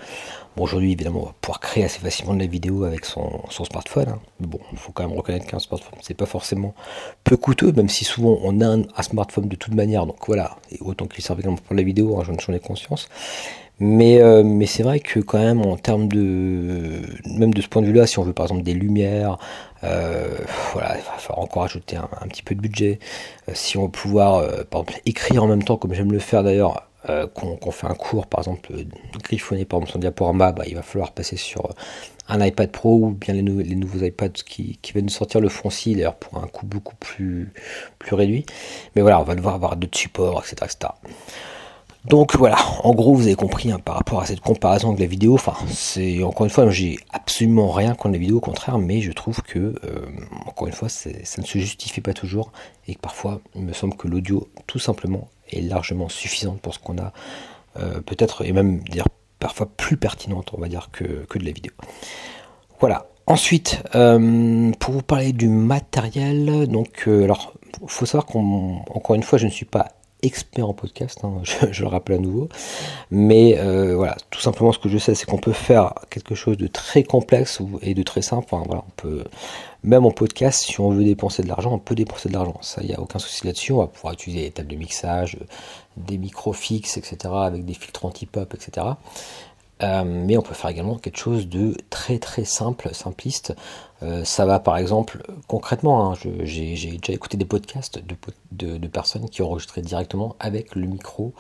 Bon, 0.56 0.64
aujourd'hui, 0.64 0.92
évidemment, 0.92 1.22
on 1.22 1.26
va 1.26 1.34
pouvoir 1.40 1.60
créer 1.60 1.84
assez 1.84 1.98
facilement 1.98 2.34
de 2.34 2.40
la 2.40 2.46
vidéo 2.46 2.84
avec 2.84 3.06
son, 3.06 3.40
smartphone. 3.50 4.10
Hein. 4.10 4.20
Mais 4.38 4.46
bon, 4.46 4.60
il 4.72 4.76
faut 4.76 4.92
quand 4.92 5.06
même 5.08 5.16
reconnaître 5.16 5.46
qu'un 5.46 5.58
smartphone, 5.58 5.98
c'est 6.02 6.14
pas 6.14 6.26
forcément 6.26 6.74
peu 7.24 7.38
coûteux, 7.38 7.72
même 7.72 7.88
si 7.88 8.04
souvent 8.04 8.38
on 8.42 8.60
a 8.60 8.66
un, 8.66 9.02
smartphone 9.02 9.48
de 9.48 9.56
toute 9.56 9.74
manière. 9.74 10.04
Donc 10.04 10.18
voilà, 10.26 10.58
et 10.70 10.78
autant 10.80 11.06
qu'il 11.06 11.24
serve 11.24 11.40
également 11.40 11.56
pour 11.56 11.74
la 11.74 11.82
vidéo, 11.82 12.20
hein, 12.20 12.24
j'en 12.38 12.52
ai 12.52 12.60
conscience. 12.60 13.08
Mais, 13.80 14.20
euh, 14.20 14.42
mais 14.44 14.66
c'est 14.66 14.82
vrai 14.82 15.00
que 15.00 15.20
quand 15.20 15.38
même 15.38 15.62
en 15.62 15.76
termes 15.76 16.06
de 16.06 17.00
même 17.26 17.54
de 17.54 17.62
ce 17.62 17.68
point 17.68 17.80
de 17.80 17.86
vue-là, 17.86 18.06
si 18.06 18.18
on 18.18 18.22
veut 18.22 18.34
par 18.34 18.44
exemple 18.46 18.62
des 18.62 18.74
lumières, 18.74 19.38
euh, 19.84 20.36
voilà, 20.72 20.96
il 20.98 21.02
va 21.02 21.12
falloir 21.18 21.38
encore 21.38 21.64
ajouter 21.64 21.96
un, 21.96 22.28
petit 22.28 22.42
peu 22.42 22.54
de 22.54 22.60
budget. 22.60 22.98
Euh, 23.48 23.52
si 23.54 23.78
on 23.78 23.84
veut 23.84 23.90
pouvoir 23.90 24.46
par 24.66 24.82
exemple 24.82 25.00
écrire 25.06 25.44
en 25.44 25.46
même 25.46 25.64
temps, 25.64 25.78
comme 25.78 25.94
j'aime 25.94 26.12
le 26.12 26.18
faire 26.18 26.44
d'ailleurs, 26.44 26.86
qu'on 27.34 27.70
fait 27.70 27.86
un 27.86 27.94
cours 27.94 28.26
par 28.26 28.40
exemple 28.40 28.72
griffonner 29.24 29.64
par 29.64 29.78
exemple 29.78 29.92
son 29.92 29.98
diaporama, 29.98 30.52
bah, 30.52 30.64
il 30.66 30.74
va 30.74 30.82
falloir 30.82 31.12
passer 31.12 31.36
sur 31.36 31.74
un 32.28 32.44
iPad 32.44 32.70
Pro 32.70 32.96
ou 32.96 33.10
bien 33.12 33.32
les, 33.32 33.42
nouveaux 33.42 34.04
iPads 34.04 34.44
qui, 34.44 34.78
viennent 34.92 35.06
de 35.06 35.10
sortir 35.10 35.40
le 35.40 35.48
Fonci 35.48 35.94
d'ailleurs 35.94 36.16
pour 36.16 36.36
un 36.42 36.46
coût 36.46 36.66
beaucoup 36.66 36.96
plus, 36.96 37.50
plus 37.98 38.14
réduit. 38.14 38.44
Mais 38.94 39.02
voilà, 39.02 39.18
on 39.20 39.24
va 39.24 39.34
devoir 39.34 39.54
avoir 39.54 39.76
d'autres 39.76 39.98
supports, 39.98 40.44
etc. 40.46 40.70
Donc 42.06 42.34
voilà, 42.36 42.56
en 42.82 42.94
gros 42.94 43.14
vous 43.14 43.26
avez 43.26 43.34
compris 43.34 43.70
hein, 43.70 43.78
par 43.78 43.96
rapport 43.96 44.20
à 44.20 44.26
cette 44.26 44.40
comparaison 44.40 44.88
avec 44.88 45.00
la 45.00 45.06
vidéo, 45.06 45.34
enfin 45.34 45.52
c'est 45.68 46.22
encore 46.22 46.44
une 46.44 46.50
fois 46.50 46.70
j'ai 46.70 46.98
absolument 47.12 47.70
rien 47.70 47.94
contre 47.94 48.12
la 48.12 48.18
vidéo, 48.18 48.38
au 48.38 48.40
contraire, 48.40 48.78
mais 48.78 49.02
je 49.02 49.12
trouve 49.12 49.42
que 49.42 49.74
euh, 49.84 50.06
encore 50.46 50.66
une 50.66 50.72
fois 50.72 50.88
ça 50.88 51.10
ne 51.10 51.46
se 51.46 51.58
justifie 51.58 52.00
pas 52.00 52.14
toujours 52.14 52.52
et 52.88 52.94
que 52.94 53.00
parfois 53.00 53.42
il 53.54 53.62
me 53.62 53.74
semble 53.74 53.96
que 53.96 54.08
l'audio 54.08 54.48
tout 54.66 54.78
simplement 54.78 55.28
est 55.52 55.60
largement 55.60 56.08
suffisante 56.08 56.60
pour 56.60 56.72
ce 56.74 56.78
qu'on 56.78 56.96
a, 56.98 57.12
peut-être, 58.06 58.44
et 58.44 58.52
même 58.52 58.78
dire 58.80 59.04
parfois 59.38 59.66
plus 59.66 59.96
pertinente, 59.96 60.50
on 60.52 60.60
va 60.60 60.68
dire, 60.68 60.90
que, 60.92 61.04
de 61.04 61.44
la 61.44 61.50
vidéo. 61.50 61.72
Voilà. 62.78 63.06
Ensuite, 63.26 63.82
pour 63.92 64.94
vous 64.94 65.02
parler 65.02 65.32
du 65.32 65.48
matériel, 65.48 66.66
donc, 66.68 67.04
alors, 67.06 67.54
faut 67.86 68.06
savoir 68.06 68.26
qu'encore 68.26 69.14
une 69.14 69.22
fois, 69.22 69.38
je 69.38 69.46
ne 69.46 69.50
suis 69.50 69.66
pas 69.66 69.88
expert 70.22 70.68
en 70.68 70.74
podcast, 70.74 71.20
hein, 71.24 71.42
je, 71.70 71.82
le 71.82 71.88
rappelle 71.88 72.16
à 72.16 72.18
nouveau. 72.18 72.48
Mais 73.10 73.58
euh, 73.58 73.94
voilà, 73.96 74.16
tout 74.30 74.40
simplement 74.40 74.72
ce 74.72 74.78
que 74.78 74.88
je 74.88 74.98
sais, 74.98 75.14
c'est 75.14 75.26
qu'on 75.26 75.38
peut 75.38 75.52
faire 75.52 75.94
quelque 76.10 76.34
chose 76.34 76.56
de 76.56 76.66
très 76.66 77.02
complexe 77.02 77.60
et 77.82 77.94
de 77.94 78.02
très 78.02 78.22
simple. 78.22 78.48
on 78.52 78.82
peut, 78.96 79.24
même 79.82 80.04
en 80.04 80.10
podcast, 80.10 80.62
si 80.62 80.80
on 80.80 80.90
veut 80.90 81.04
dépenser 81.04 81.42
de 81.42 81.48
l'argent, 81.48 81.72
on 81.72 81.78
peut 81.78 81.94
dépenser 81.94 82.28
de 82.28 82.34
l'argent. 82.34 82.58
Ça, 82.60 82.82
il 82.82 82.88
n'y 82.88 82.94
a 82.94 83.00
aucun 83.00 83.18
souci 83.18 83.46
là-dessus. 83.46 83.72
On 83.72 83.78
va 83.78 83.86
pouvoir 83.86 84.12
utiliser 84.12 84.42
des 84.44 84.50
tables 84.50 84.68
de 84.68 84.76
mixage, 84.76 85.38
des 85.96 86.18
micros 86.18 86.52
fixes, 86.52 86.96
etc., 86.96 87.16
avec 87.34 87.64
des 87.64 87.74
filtres 87.74 88.04
anti-pop, 88.04 88.54
etc. 88.54 88.86
Euh, 89.82 90.04
mais 90.04 90.36
on 90.36 90.42
peut 90.42 90.54
faire 90.54 90.70
également 90.70 90.96
quelque 90.96 91.18
chose 91.18 91.48
de 91.48 91.76
très 91.88 92.18
très 92.18 92.44
simple, 92.44 92.90
simpliste. 92.94 93.54
Euh, 94.02 94.24
ça 94.24 94.44
va 94.44 94.58
par 94.60 94.76
exemple, 94.76 95.22
concrètement, 95.46 96.12
hein, 96.12 96.18
j'ai 96.42 96.74
déjà 96.74 97.12
écouté 97.12 97.36
des 97.36 97.44
podcasts 97.44 98.00
de, 98.52 98.86
personnes 98.88 99.28
qui 99.28 99.42
enregistraient 99.42 99.82
directement 99.82 100.36
avec 100.38 100.74
le 100.74 100.86
micro 100.86 101.32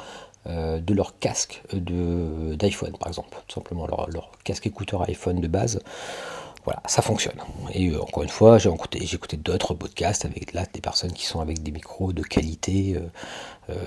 euh, 0.46 0.78
de 0.80 0.94
leur 0.94 1.18
casque 1.18 1.62
d'iPhone 1.72 2.96
par 2.98 3.08
exemple, 3.08 3.36
tout 3.46 3.54
simplement 3.54 3.86
leur, 3.86 4.30
casque 4.44 4.66
écouteur 4.66 5.02
iPhone 5.08 5.40
de 5.40 5.48
base. 5.48 5.80
Voilà, 6.64 6.82
ça 6.86 7.00
fonctionne. 7.00 7.38
Et 7.72 7.96
encore 7.96 8.22
une 8.22 8.28
fois, 8.28 8.58
j'ai 8.58 8.68
écouté, 8.68 9.38
d'autres 9.38 9.72
podcasts 9.72 10.26
avec 10.26 10.52
là 10.52 10.66
des 10.74 10.82
personnes 10.82 11.12
qui 11.12 11.24
sont 11.24 11.40
avec 11.40 11.62
des 11.62 11.70
micros 11.70 12.12
de 12.12 12.22
qualité, 12.22 12.98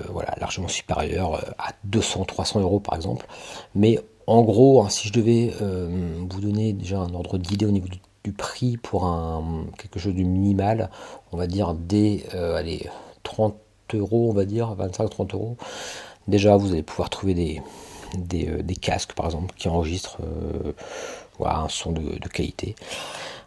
voilà, 0.09 0.33
largement 0.41 0.67
supérieure 0.67 1.53
à 1.59 1.73
200-300 1.87 2.61
euros 2.61 2.79
par 2.79 2.95
exemple. 2.95 3.27
En 4.27 4.41
gros, 4.41 4.81
hein, 4.81 4.89
si 4.89 5.07
je 5.07 5.13
devais 5.13 5.53
euh, 5.61 5.87
vous 6.29 6.41
donner 6.41 6.73
déjà 6.73 6.99
un 6.99 7.13
ordre 7.13 7.37
d'idée 7.37 7.65
au 7.65 7.71
niveau 7.71 7.87
du, 7.87 7.99
prix 8.37 8.77
pour 8.77 9.03
quelque 9.77 9.99
chose 9.99 10.15
de 10.15 10.23
minimal, 10.23 10.89
on 11.33 11.37
va 11.37 11.45
dire 11.45 11.73
des 11.73 12.23
euh, 12.33 12.55
allez, 12.55 12.89
30 13.23 13.53
euros, 13.95 14.29
on 14.29 14.33
va 14.33 14.45
dire, 14.45 14.73
25-30 14.79 15.33
euros, 15.33 15.57
déjà 16.29 16.55
vous 16.55 16.71
allez 16.71 16.83
pouvoir 16.83 17.09
trouver 17.09 17.33
des, 17.33 17.61
des, 18.17 18.47
euh, 18.47 18.73
casques 18.81 19.11
par 19.11 19.25
exemple 19.25 19.53
qui 19.57 19.67
enregistrent 19.67 20.19
un 21.43 21.67
son 21.67 21.91
de, 21.91 22.17
qualité. 22.29 22.75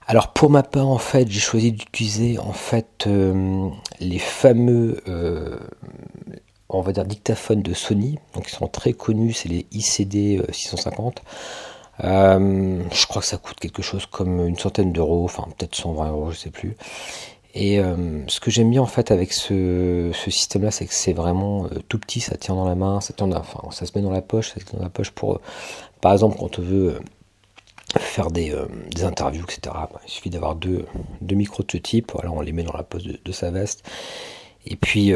Alors 0.07 0.35
pour 0.35 0.51
ma 0.51 0.63
part 0.63 0.89
en 0.89 0.99
fait 0.99 1.27
j'ai 1.31 1.41
choisi 1.41 1.73
d'utiliser 1.73 2.39
en 2.39 2.53
fait 2.53 3.09
les 3.99 4.19
fameux 4.19 5.01
on 6.77 6.83
va 6.83 6.93
dire 6.93 7.05
dictaphones 7.05 7.63
de 7.63 7.75
Sony, 7.75 8.19
donc 8.35 8.49
ils 8.49 8.55
sont 8.55 8.69
très 8.69 8.93
connus, 8.93 9.33
c'est 9.33 9.49
les 9.49 9.67
ICD 9.73 10.43
650. 10.53 11.23
Euh, 12.05 12.05
euh, 12.05 12.83
je 12.93 13.07
crois 13.07 13.23
que 13.23 13.29
ça 13.29 13.39
coûte 13.39 13.59
quelque 13.59 13.83
chose 13.83 14.07
comme 14.07 14.47
une 14.47 14.59
centaine 14.59 14.93
d'euros, 14.93 15.25
enfin 15.25 15.45
peut-être 15.57 15.75
120 15.75 16.11
euros, 16.11 16.31
je 16.31 16.37
sais 16.37 16.51
plus. 16.51 16.77
Et 17.55 17.81
euh, 17.81 18.23
ce 18.29 18.39
que 18.39 18.51
j'aime 18.51 18.71
bien 18.71 18.83
en 18.83 18.87
fait 18.87 19.11
avec 19.11 19.33
ce, 19.33 20.13
système-là, 20.29 20.71
c'est 20.71 20.87
que 20.87 20.93
c'est 20.93 21.15
vraiment 21.15 21.69
tout 21.89 21.99
petit, 21.99 22.21
ça 22.21 22.37
tient 22.37 22.55
dans 22.55 22.69
la 22.69 22.75
main, 22.75 23.01
ça 23.01 23.15
tient, 23.15 23.33
enfin 23.33 23.61
ça 23.71 23.87
se 23.87 23.93
met 23.95 24.03
dans 24.03 24.11
la 24.11 24.21
poche, 24.21 24.51
ça 24.51 24.61
se 24.61 24.67
met 24.67 24.79
dans 24.79 24.85
la 24.85 24.91
poche 24.91 25.11
pour, 25.11 25.41
par 26.03 26.13
exemple, 26.13 26.37
quand 26.39 26.59
on 26.59 26.63
veut 26.63 27.01
faire 27.99 28.31
des, 28.31 28.55
interviews, 29.03 29.45
etc. 29.45 29.61
Bah, 29.65 30.01
il 30.05 30.11
suffit 30.11 30.29
d'avoir 30.29 30.55
deux, 30.55 30.85
micros 31.23 31.63
de 31.63 31.73
ce 31.73 31.79
type, 31.79 32.13
voilà, 32.13 32.31
on 32.31 32.43
les 32.43 32.53
met 32.53 32.63
dans 32.63 32.77
la 32.77 32.83
poche 32.83 33.05
de 33.05 33.33
sa 33.33 33.51
veste. 33.51 33.89
Et 34.67 34.77
puis 34.77 35.13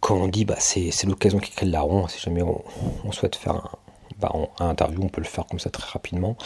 quand 0.00 0.16
on 0.16 0.28
dit 0.28 0.44
bah, 0.44 0.56
c'est, 0.58 0.90
l'occasion 1.04 1.38
qui 1.38 1.50
crée 1.50 1.66
le 1.66 1.72
larron, 1.72 2.08
si 2.08 2.20
jamais 2.20 2.42
on, 2.42 3.12
souhaite 3.12 3.36
faire 3.36 3.54
un, 3.54 3.70
bah, 4.18 4.32
interview, 4.60 5.00
on 5.02 5.08
peut 5.08 5.20
le 5.20 5.26
faire 5.26 5.46
comme 5.46 5.58
ça 5.58 5.70
très 5.70 5.90
rapidement. 5.90 6.36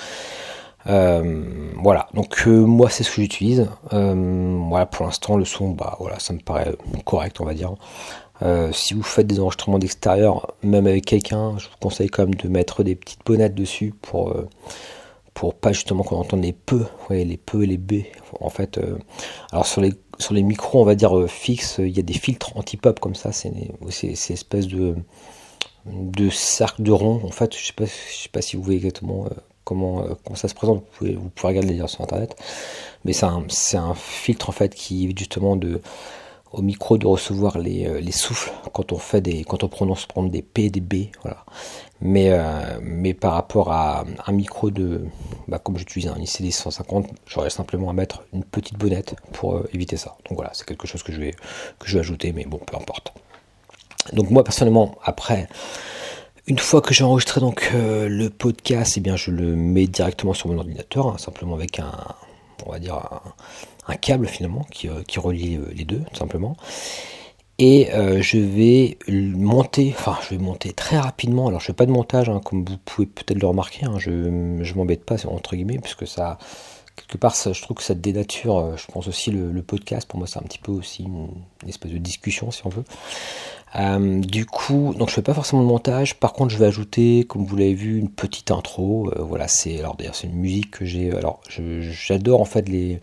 Euh, 0.86 1.72
voilà, 1.82 2.08
donc 2.14 2.44
euh, 2.46 2.64
moi 2.64 2.88
c'est 2.88 3.04
ce 3.04 3.10
que 3.10 3.22
j'utilise. 3.22 3.68
Euh, 3.92 4.58
voilà, 4.68 4.86
pour 4.86 5.04
l'instant 5.06 5.36
le 5.36 5.44
son, 5.44 5.70
bah 5.70 5.96
voilà, 6.00 6.18
ça 6.18 6.32
me 6.32 6.38
paraît 6.38 6.74
correct, 7.04 7.40
on 7.40 7.44
va 7.44 7.54
dire. 7.54 7.74
si 8.72 8.94
vous 8.94 9.02
faites 9.02 9.26
des 9.26 9.40
enregistrements 9.40 9.78
d'extérieur, 9.78 10.54
même 10.62 10.86
avec 10.86 11.04
quelqu'un, 11.04 11.58
je 11.58 11.66
vous 11.66 11.76
conseille 11.80 12.08
quand 12.08 12.24
même 12.24 12.34
de 12.34 12.48
mettre 12.48 12.82
des 12.82 12.94
petites 12.94 13.24
bonnettes 13.24 13.54
dessus 13.54 13.94
pour 14.00 14.34
pas 15.60 15.72
justement 15.72 16.02
qu'on 16.02 16.16
entende 16.16 16.42
les 16.42 16.52
peu, 16.52 16.84
les 17.10 17.36
peu 17.36 17.62
et 17.62 17.66
les 17.66 17.78
B. 17.78 18.02
Alors 19.52 19.66
sur 19.66 19.80
les 19.80 19.92
sur 20.18 20.34
les 20.34 20.42
micros, 20.42 20.80
on 20.80 20.84
va 20.84 20.94
dire 20.94 21.16
euh, 21.16 21.26
fixes, 21.26 21.76
il 21.78 21.96
y 21.96 22.00
a 22.00 22.02
des 22.02 22.14
filtres 22.14 22.56
anti-pop 22.56 23.00
comme 23.00 23.14
ça. 23.14 23.32
C'est 23.32 23.52
ces 23.90 24.32
espèces 24.32 24.66
de, 24.66 24.96
de 25.86 26.30
cercle 26.30 26.82
de 26.82 26.92
rond. 26.92 27.20
En 27.24 27.30
fait, 27.30 27.56
je 27.56 27.66
sais 27.66 27.72
pas, 27.72 27.86
je 27.86 28.16
sais 28.16 28.28
pas 28.28 28.42
si 28.42 28.56
vous 28.56 28.62
voyez 28.62 28.78
exactement 28.78 29.26
euh, 29.26 29.30
comment, 29.64 30.02
euh, 30.02 30.14
comment 30.24 30.36
ça 30.36 30.48
se 30.48 30.54
présente. 30.54 30.78
Vous 30.78 30.98
pouvez, 30.98 31.14
vous 31.14 31.28
pouvez 31.28 31.48
regarder 31.48 31.82
sur 31.86 32.00
internet. 32.00 32.36
Mais 33.04 33.12
c'est 33.12 33.26
un, 33.26 33.44
un, 33.74 33.94
filtre 33.94 34.48
en 34.48 34.52
fait 34.52 34.74
qui 34.74 35.04
évite 35.04 35.18
justement 35.18 35.56
de 35.56 35.80
au 36.52 36.62
micro 36.62 36.98
de 36.98 37.06
recevoir 37.06 37.58
les, 37.58 38.00
les, 38.00 38.12
souffles 38.12 38.52
quand 38.72 38.92
on 38.92 38.98
fait 38.98 39.20
des 39.20 39.44
quand 39.44 39.64
on 39.64 39.68
prononce 39.68 40.06
prendre 40.06 40.30
des 40.30 40.42
P 40.42 40.70
des 40.70 40.80
B 40.80 41.10
voilà 41.22 41.44
mais, 42.00 42.30
euh, 42.30 42.78
mais 42.80 43.12
par 43.12 43.34
rapport 43.34 43.72
à 43.72 44.04
un 44.26 44.32
micro 44.32 44.70
de, 44.70 45.04
bah, 45.48 45.58
comme 45.58 45.76
j'utilise 45.78 46.08
un 46.08 46.16
ICD 46.16 46.52
150, 46.52 47.08
j'aurais 47.26 47.50
simplement 47.50 47.90
à 47.90 47.92
mettre 47.92 48.22
une 48.32 48.44
petite 48.44 48.78
bonnette 48.78 49.16
pour 49.32 49.56
euh, 49.56 49.68
éviter 49.72 49.96
ça. 49.96 50.16
Donc 50.28 50.36
voilà, 50.38 50.50
c'est 50.54 50.64
quelque 50.64 50.86
chose 50.86 51.02
que 51.02 51.12
je, 51.12 51.18
vais, 51.18 51.32
que 51.78 51.88
je 51.88 51.94
vais 51.94 52.00
ajouter, 52.00 52.32
mais 52.32 52.44
bon, 52.44 52.58
peu 52.58 52.76
importe. 52.76 53.12
Donc 54.12 54.30
moi 54.30 54.44
personnellement, 54.44 54.96
après, 55.02 55.48
une 56.46 56.58
fois 56.58 56.80
que 56.80 56.94
j'ai 56.94 57.04
enregistré 57.04 57.40
donc 57.40 57.70
euh, 57.74 58.08
le 58.08 58.30
podcast, 58.30 58.96
eh 58.96 59.00
bien 59.00 59.16
je 59.16 59.32
le 59.32 59.56
mets 59.56 59.88
directement 59.88 60.34
sur 60.34 60.48
mon 60.48 60.58
ordinateur, 60.58 61.08
hein, 61.08 61.18
simplement 61.18 61.56
avec 61.56 61.80
un, 61.80 61.92
on 62.64 62.70
va 62.70 62.78
dire 62.78 62.94
un, 62.94 63.20
câble 63.96 64.26
finalement 64.26 64.64
qui, 64.70 64.88
qui 65.06 65.18
relie 65.18 65.58
les 65.74 65.84
deux, 65.84 66.02
tout 66.12 66.16
simplement. 66.16 66.56
Et 67.58 67.92
euh, 67.92 68.22
je 68.22 68.38
vais 68.38 68.98
monter, 69.08 69.92
enfin 69.96 70.16
je 70.22 70.36
vais 70.36 70.40
monter 70.40 70.72
très 70.72 70.96
rapidement, 70.96 71.48
alors 71.48 71.58
je 71.60 71.66
fais 71.66 71.72
pas 71.72 71.86
de 71.86 71.90
montage 71.90 72.28
hein, 72.28 72.40
comme 72.44 72.64
vous 72.64 72.78
pouvez 72.78 73.06
peut-être 73.06 73.40
le 73.40 73.48
remarquer, 73.48 73.84
hein, 73.84 73.98
je 73.98 74.74
m'embête 74.74 75.04
pas 75.04 75.16
entre 75.26 75.56
guillemets 75.56 75.78
puisque 75.78 76.06
ça, 76.06 76.38
quelque 76.98 77.18
part 77.18 77.34
je 77.34 77.62
trouve 77.62 77.76
que 77.76 77.82
ça 77.82 77.94
dénature, 77.94 78.58
euh, 78.58 78.76
je 78.76 78.86
pense 78.86 79.08
aussi 79.08 79.30
le, 79.30 79.62
podcast, 79.62 80.08
pour 80.08 80.18
moi 80.18 80.26
c'est 80.26 80.38
un 80.38 80.42
petit 80.42 80.58
peu 80.58 80.72
aussi 80.72 81.04
une, 81.04 81.28
espèce 81.66 81.92
de 81.92 81.98
discussion 81.98 82.50
si 82.50 82.66
on 82.66 82.68
veut. 82.68 82.84
Euh, 83.76 84.20
du 84.20 84.46
coup, 84.46 84.94
donc 84.96 85.10
je 85.10 85.14
fais 85.14 85.22
pas 85.22 85.34
forcément 85.34 85.60
de 85.60 85.66
montage. 85.66 86.18
Par 86.18 86.32
contre, 86.32 86.50
je 86.50 86.58
vais 86.58 86.64
ajouter, 86.64 87.24
comme 87.28 87.44
vous 87.44 87.54
l'avez 87.54 87.74
vu, 87.74 87.98
une 87.98 88.08
petite 88.08 88.50
intro. 88.50 89.10
Euh, 89.10 89.22
voilà, 89.22 89.46
c'est 89.46 89.78
alors 89.78 89.94
d'ailleurs 89.94 90.14
c'est 90.14 90.26
une 90.26 90.36
musique 90.36 90.70
que 90.70 90.86
j'ai. 90.86 91.12
Alors, 91.12 91.40
j'adore 91.48 92.40
en 92.40 92.46
fait 92.46 92.66
les, 92.66 92.98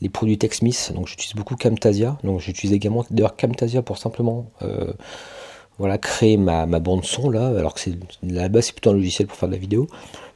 les 0.00 0.08
produits 0.08 0.36
TechSmith. 0.36 0.92
Donc, 0.92 1.06
j'utilise 1.06 1.36
beaucoup 1.36 1.54
Camtasia. 1.54 2.18
Donc, 2.24 2.40
j'utilise 2.40 2.74
également 2.74 3.04
d'ailleurs 3.10 3.36
Camtasia 3.36 3.82
pour 3.82 3.96
simplement 3.96 4.46
voilà 5.78 5.96
créer 5.96 6.36
ma, 6.36 6.66
ma, 6.66 6.80
bande 6.80 7.04
son 7.04 7.30
là. 7.30 7.46
Alors 7.46 7.74
que 7.74 7.80
c'est 7.80 7.94
là-bas 8.24 8.60
c'est 8.60 8.72
plutôt 8.72 8.90
un 8.90 8.94
logiciel 8.94 9.28
pour 9.28 9.36
faire 9.36 9.48
de 9.48 9.54
la 9.54 9.60
vidéo. 9.60 9.86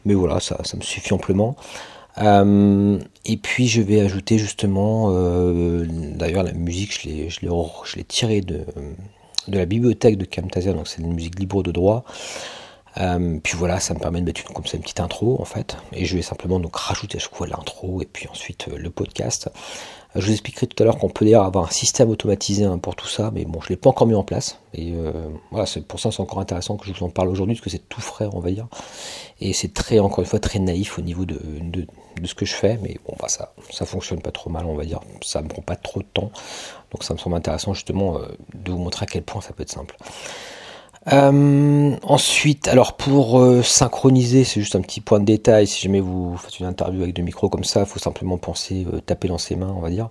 Mais 0.04 0.14
voilà, 0.14 0.38
ça, 0.38 0.58
ça 0.64 0.76
me 0.76 0.82
suffit 0.82 1.12
amplement. 1.12 1.56
Et 2.18 3.36
puis 3.36 3.68
je 3.68 3.82
vais 3.82 4.00
ajouter 4.00 4.38
justement, 4.38 5.10
d'ailleurs 6.16 6.42
la 6.42 6.52
musique, 6.52 6.92
je 6.92 7.40
l'ai, 7.96 8.04
tirée 8.04 8.40
de, 8.40 8.64
de 9.48 9.58
la 9.58 9.66
bibliothèque 9.66 10.18
de 10.18 10.24
Camtasia, 10.24 10.72
donc 10.72 10.88
c'est 10.88 11.02
une 11.02 11.14
musique 11.14 11.38
libre 11.38 11.62
de 11.62 11.72
droit. 11.72 12.04
Euh, 12.98 13.38
puis 13.42 13.56
voilà, 13.56 13.80
ça 13.80 13.94
me 13.94 13.98
permet 13.98 14.20
de 14.20 14.26
mettre 14.26 14.42
une, 14.48 14.80
petite 14.80 15.00
intro 15.00 15.40
en 15.40 15.44
fait. 15.44 15.76
Et 15.92 16.04
je 16.04 16.16
vais 16.16 16.22
simplement 16.22 16.60
donc 16.60 16.76
rajouter 16.76 17.16
à 17.16 17.20
chaque 17.20 17.34
fois 17.34 17.46
l'intro 17.46 18.02
et 18.02 18.06
puis 18.06 18.28
ensuite 18.28 18.68
euh, 18.68 18.76
le 18.76 18.90
podcast. 18.90 19.50
Euh, 20.14 20.20
je 20.20 20.26
vous 20.26 20.32
expliquerai 20.32 20.66
tout 20.66 20.82
à 20.82 20.86
l'heure 20.86 20.98
qu'on 20.98 21.08
peut 21.08 21.24
d'ailleurs 21.24 21.44
avoir 21.44 21.64
un 21.64 21.70
système 21.70 22.10
automatisé 22.10 22.64
hein, 22.64 22.78
pour 22.78 22.96
tout 22.96 23.08
ça, 23.08 23.30
mais 23.32 23.44
bon, 23.44 23.60
je 23.60 23.66
ne 23.66 23.70
l'ai 23.70 23.76
pas 23.76 23.90
encore 23.90 24.06
mis 24.06 24.14
en 24.14 24.24
place. 24.24 24.58
Et 24.74 24.94
voilà, 25.50 25.66
c'est 25.66 25.86
pour 25.86 26.00
ça 26.00 26.10
c'est 26.10 26.20
encore 26.20 26.40
intéressant 26.40 26.76
que 26.76 26.86
je 26.86 26.92
vous 26.92 27.04
en 27.04 27.10
parle 27.10 27.28
aujourd'hui, 27.28 27.54
parce 27.54 27.64
que 27.64 27.70
c'est 27.70 27.88
tout 27.88 28.00
frais, 28.00 28.28
on 28.32 28.40
va 28.40 28.50
dire. 28.50 28.68
Et 29.40 29.52
c'est 29.52 29.74
très, 29.74 29.98
encore 29.98 30.20
une 30.20 30.26
fois, 30.26 30.38
très 30.38 30.58
naïf 30.58 30.98
au 30.98 31.02
niveau 31.02 31.26
de, 31.26 31.38
de, 31.60 31.86
ce 32.24 32.34
que 32.34 32.46
je 32.46 32.54
fais, 32.54 32.78
mais 32.82 32.98
bon, 33.06 33.14
bah, 33.20 33.28
ça, 33.28 33.52
ça 33.70 33.84
fonctionne 33.84 34.22
pas 34.22 34.30
trop 34.30 34.48
mal, 34.48 34.64
on 34.64 34.74
va 34.74 34.84
dire. 34.84 35.00
Ça 35.22 35.42
me 35.42 35.48
prend 35.48 35.62
pas 35.62 35.76
trop 35.76 36.00
de 36.00 36.06
temps. 36.06 36.30
Donc 36.90 37.04
ça 37.04 37.12
me 37.12 37.18
semble 37.18 37.36
intéressant 37.36 37.74
justement 37.74 38.18
de 38.54 38.70
vous 38.70 38.78
montrer 38.78 39.04
à 39.04 39.06
quel 39.06 39.22
point 39.22 39.40
ça 39.40 39.52
peut 39.52 39.62
être 39.62 39.72
simple. 39.72 39.96
Euh, 41.10 41.96
ensuite, 42.02 42.68
alors 42.68 42.96
pour 42.96 43.40
euh, 43.40 43.62
synchroniser, 43.62 44.44
c'est 44.44 44.60
juste 44.60 44.76
un 44.76 44.80
petit 44.82 45.00
point 45.00 45.18
de 45.18 45.24
détail. 45.24 45.66
Si 45.66 45.82
jamais 45.82 46.00
vous 46.00 46.36
faites 46.36 46.60
une 46.60 46.66
interview 46.66 47.02
avec 47.02 47.14
deux 47.14 47.22
micros 47.22 47.48
comme 47.48 47.64
ça, 47.64 47.80
il 47.80 47.86
faut 47.86 47.98
simplement 47.98 48.38
penser 48.38 48.86
euh, 48.92 49.00
taper 49.00 49.26
dans 49.26 49.38
ses 49.38 49.56
mains, 49.56 49.74
on 49.76 49.80
va 49.80 49.90
dire. 49.90 50.08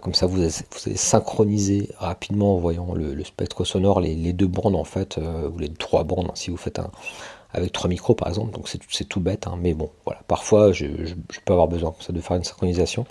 comme 0.00 0.14
ça, 0.14 0.26
vous, 0.26 0.40
allez 0.40 0.96
synchroniser 0.96 1.90
rapidement 1.98 2.54
en 2.54 2.58
voyant 2.58 2.94
le, 2.94 3.22
spectre 3.24 3.64
sonore, 3.64 4.00
les, 4.00 4.32
deux 4.32 4.46
bandes 4.46 4.74
en 4.74 4.84
fait, 4.84 5.18
ou 5.18 5.58
les 5.58 5.68
trois 5.68 6.04
bandes 6.04 6.30
si 6.34 6.50
vous 6.50 6.56
faites 6.56 6.78
un 6.78 6.90
avec 7.52 7.72
trois 7.72 7.88
micros 7.88 8.14
par 8.14 8.28
exemple. 8.28 8.52
Donc 8.52 8.68
c'est 8.68 9.04
tout 9.04 9.20
bête, 9.20 9.46
hein, 9.46 9.56
mais 9.60 9.74
bon, 9.74 9.90
voilà. 10.04 10.20
Parfois, 10.28 10.72
je, 10.72 10.86
peux 11.44 11.52
avoir 11.52 11.68
besoin 11.68 11.94
ça 12.00 12.12
de 12.12 12.20
faire 12.20 12.36
une 12.36 12.44
synchronisation. 12.44 13.06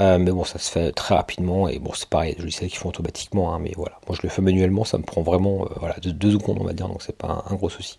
Euh, 0.00 0.18
mais 0.18 0.30
bon, 0.30 0.44
ça 0.44 0.58
se 0.58 0.70
fait 0.70 0.92
très 0.92 1.14
rapidement 1.14 1.68
et 1.68 1.78
bon, 1.78 1.92
c'est 1.94 2.08
pareil, 2.08 2.36
je 2.38 2.48
sais 2.50 2.68
qu'ils 2.68 2.78
font 2.78 2.90
automatiquement, 2.90 3.52
hein, 3.52 3.58
mais 3.60 3.72
voilà. 3.76 3.98
Moi, 4.06 4.16
je 4.16 4.22
le 4.22 4.28
fais 4.28 4.42
manuellement, 4.42 4.84
ça 4.84 4.98
me 4.98 5.02
prend 5.02 5.22
vraiment 5.22 5.64
euh, 5.64 5.74
voilà, 5.76 5.96
de 6.00 6.10
deux 6.10 6.32
secondes, 6.32 6.58
on 6.60 6.64
va 6.64 6.72
dire, 6.72 6.88
donc 6.88 7.02
c'est 7.02 7.16
pas 7.16 7.44
un, 7.48 7.54
gros 7.54 7.68
souci. 7.68 7.98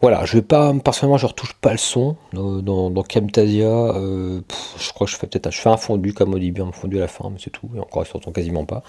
Voilà, 0.00 0.24
je 0.24 0.34
vais 0.34 0.42
pas, 0.42 0.72
personnellement, 0.74 1.18
je 1.18 1.26
retouche 1.26 1.54
pas 1.54 1.72
le 1.72 1.78
son 1.78 2.16
dans, 2.32 2.90
dans, 2.90 3.02
Camtasia. 3.02 3.66
Euh, 3.66 4.40
je 4.78 4.92
crois 4.92 5.06
que 5.06 5.12
je 5.12 5.16
fais 5.16 5.26
peut-être, 5.26 5.50
je 5.50 5.60
fais 5.60 5.70
un 5.70 5.76
fondu 5.76 6.12
comme 6.12 6.34
au 6.34 6.38
début, 6.38 6.62
un 6.62 6.72
fondu 6.72 6.98
à 6.98 7.00
la 7.00 7.08
fin, 7.08 7.30
mais 7.30 7.38
c'est 7.42 7.50
tout. 7.50 7.68
Et 7.74 7.80
encore, 7.80 8.04
il 8.04 8.08
s'entend 8.08 8.30
quasiment 8.30 8.64
pas. 8.64 8.82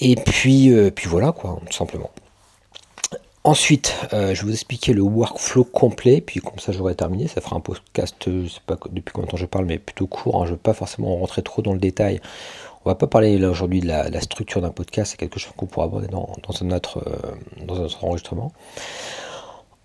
Et 0.00 0.16
puis, 0.16 0.72
puis 0.94 1.08
voilà, 1.08 1.32
quoi, 1.32 1.58
tout 1.66 1.76
simplement. 1.76 2.10
Ensuite, 3.46 3.94
euh, 4.12 4.34
je 4.34 4.40
vais 4.40 4.48
vous 4.48 4.52
expliquer 4.54 4.92
le 4.92 5.02
workflow 5.02 5.62
complet, 5.62 6.20
puis 6.20 6.40
comme 6.40 6.58
ça 6.58 6.72
j'aurai 6.72 6.96
terminé. 6.96 7.28
Ça 7.28 7.40
fera 7.40 7.54
un 7.54 7.60
podcast, 7.60 8.16
je 8.26 8.48
sais 8.48 8.60
pas 8.66 8.76
depuis 8.90 9.12
combien 9.12 9.26
de 9.26 9.30
temps 9.30 9.36
je 9.36 9.46
parle, 9.46 9.66
mais 9.66 9.78
plutôt 9.78 10.08
court. 10.08 10.42
Hein. 10.42 10.46
je 10.46 10.50
ne 10.50 10.56
vais 10.56 10.60
pas 10.60 10.74
forcément 10.74 11.14
rentrer 11.14 11.42
trop 11.42 11.62
dans 11.62 11.72
le 11.72 11.78
détail. 11.78 12.20
On 12.84 12.90
va 12.90 12.96
pas 12.96 13.06
parler 13.06 13.38
là 13.38 13.48
aujourd'hui 13.48 13.78
de 13.78 13.86
la, 13.86 14.20
structure 14.20 14.60
d'un 14.60 14.70
podcast, 14.70 15.12
c'est 15.12 15.16
quelque 15.16 15.38
chose 15.38 15.52
qu'on 15.56 15.66
pourra 15.66 15.86
aborder 15.86 16.08
dans, 16.08 16.28
un 16.60 16.70
autre, 16.72 17.04
euh, 17.06 17.64
dans 17.64 17.76
un 17.76 17.84
autre 17.84 18.04
enregistrement. 18.04 18.50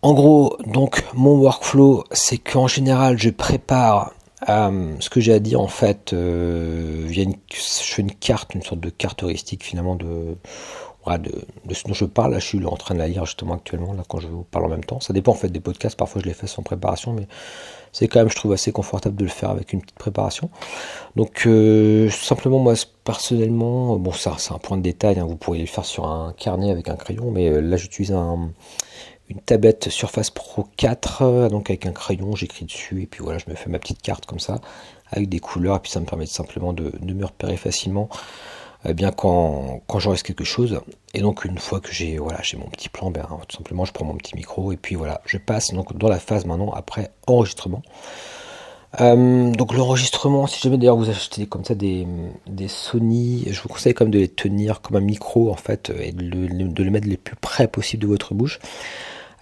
En 0.01 0.13
gros, 0.13 0.57
donc 0.65 1.03
mon 1.13 1.37
workflow, 1.37 2.05
c'est 2.11 2.39
qu'en 2.39 2.67
général, 2.67 3.19
je 3.19 3.29
prépare 3.29 4.11
euh, 4.49 4.95
ce 4.99 5.11
que 5.11 5.21
j'ai 5.21 5.33
à 5.33 5.39
dire 5.39 5.61
en 5.61 5.67
fait 5.67 6.15
via 6.15 7.25
je 7.53 7.59
fais 7.59 8.01
une 8.01 8.15
carte, 8.15 8.55
une 8.55 8.63
sorte 8.63 8.81
de 8.81 8.89
carte 8.89 9.21
heuristique 9.21 9.63
finalement 9.63 9.95
de 9.95 10.35
de, 11.05 11.73
ce 11.73 11.87
dont 11.87 11.93
je 11.93 12.05
parle. 12.05 12.33
Là, 12.33 12.39
je 12.39 12.45
suis 12.45 12.65
en 12.65 12.77
train 12.77 12.93
de 12.93 12.99
la 12.99 13.07
lire 13.07 13.25
justement 13.25 13.55
actuellement, 13.55 13.93
là, 13.93 14.03
quand 14.07 14.19
je 14.19 14.27
vous 14.27 14.43
parle 14.43 14.65
en 14.65 14.69
même 14.69 14.83
temps. 14.83 14.99
Ça 14.99 15.13
dépend 15.13 15.31
en 15.31 15.35
fait 15.35 15.49
des 15.49 15.59
podcasts. 15.59 15.97
Parfois, 15.97 16.21
je 16.21 16.27
les 16.27 16.33
fais 16.33 16.47
sans 16.47 16.61
préparation, 16.63 17.13
mais 17.13 17.27
c'est 17.91 18.07
quand 18.07 18.19
même, 18.19 18.29
je 18.29 18.35
trouve, 18.35 18.53
assez 18.53 18.71
confortable 18.71 19.15
de 19.15 19.23
le 19.23 19.29
faire 19.29 19.49
avec 19.49 19.73
une 19.73 19.81
petite 19.81 19.97
préparation. 19.97 20.49
Donc, 21.15 21.43
euh, 21.45 22.09
simplement, 22.09 22.59
moi, 22.59 22.73
personnellement, 23.03 23.97
bon, 23.97 24.11
ça, 24.11 24.35
c'est 24.37 24.53
un 24.53 24.59
point 24.59 24.77
de 24.77 24.83
détail. 24.83 25.19
Hein, 25.19 25.25
vous 25.25 25.37
pourriez 25.37 25.61
le 25.61 25.67
faire 25.67 25.85
sur 25.85 26.05
un 26.05 26.33
carnet 26.37 26.71
avec 26.71 26.87
un 26.89 26.95
crayon, 26.95 27.31
mais 27.31 27.49
euh, 27.49 27.61
là, 27.61 27.77
j'utilise 27.77 28.11
une 28.11 29.41
tablette 29.45 29.89
Surface 29.89 30.29
Pro 30.29 30.67
4, 30.77 31.21
euh, 31.21 31.49
donc 31.49 31.69
avec 31.69 31.85
un 31.85 31.93
crayon, 31.93 32.35
j'écris 32.35 32.65
dessus, 32.65 33.01
et 33.01 33.05
puis 33.07 33.23
voilà, 33.23 33.39
je 33.39 33.49
me 33.49 33.55
fais 33.55 33.69
ma 33.69 33.79
petite 33.79 34.01
carte 34.01 34.25
comme 34.25 34.39
ça, 34.39 34.59
avec 35.09 35.29
des 35.29 35.39
couleurs, 35.39 35.77
et 35.77 35.79
puis 35.79 35.91
ça 35.91 35.99
me 35.99 36.05
permet 36.05 36.25
simplement 36.25 36.73
de, 36.73 36.91
de 36.99 37.13
me 37.13 37.25
repérer 37.25 37.57
facilement 37.57 38.09
eh 38.85 38.93
bien 38.93 39.11
quand, 39.11 39.81
quand 39.87 39.99
quelque 40.23 40.43
chose. 40.43 40.81
Et 41.13 41.21
donc 41.21 41.45
une 41.45 41.57
fois 41.57 41.79
que 41.79 41.91
j'ai 41.91 42.17
voilà, 42.17 42.39
mon 42.57 42.69
petit 42.69 42.89
plan, 42.89 43.11
ben, 43.11 43.27
tout 43.47 43.57
simplement 43.57 43.85
je 43.85 43.91
prends 43.91 44.05
mon 44.05 44.15
petit 44.15 44.35
micro 44.35 44.71
et 44.71 44.77
puis 44.77 44.95
voilà, 44.95 45.21
je 45.25 45.37
passe 45.37 45.73
donc 45.73 45.95
dans 45.97 46.09
la 46.09 46.19
phase 46.19 46.45
maintenant 46.45 46.71
après 46.71 47.11
enregistrement. 47.27 47.81
Euh, 48.99 49.51
donc 49.51 49.73
l'enregistrement, 49.73 50.47
si 50.47 50.59
jamais 50.59 50.77
d'ailleurs 50.77 50.97
vous 50.97 51.09
achetez 51.09 51.45
comme 51.45 51.63
ça 51.63 51.75
des, 51.75 52.05
des, 52.45 52.67
Sony, 52.67 53.45
je 53.49 53.61
vous 53.61 53.69
conseille 53.69 53.93
comme 53.93 54.11
de 54.11 54.19
les 54.19 54.27
tenir 54.27 54.81
comme 54.81 54.97
un 54.97 55.01
micro 55.01 55.49
en 55.49 55.55
fait 55.55 55.93
et 55.97 56.11
de 56.11 56.23
le, 56.23 56.47
de 56.67 56.83
le 56.83 56.91
mettre 56.91 57.07
le 57.07 57.15
plus 57.15 57.37
près 57.37 57.67
possible 57.69 58.01
de 58.01 58.07
votre 58.07 58.33
bouche. 58.33 58.59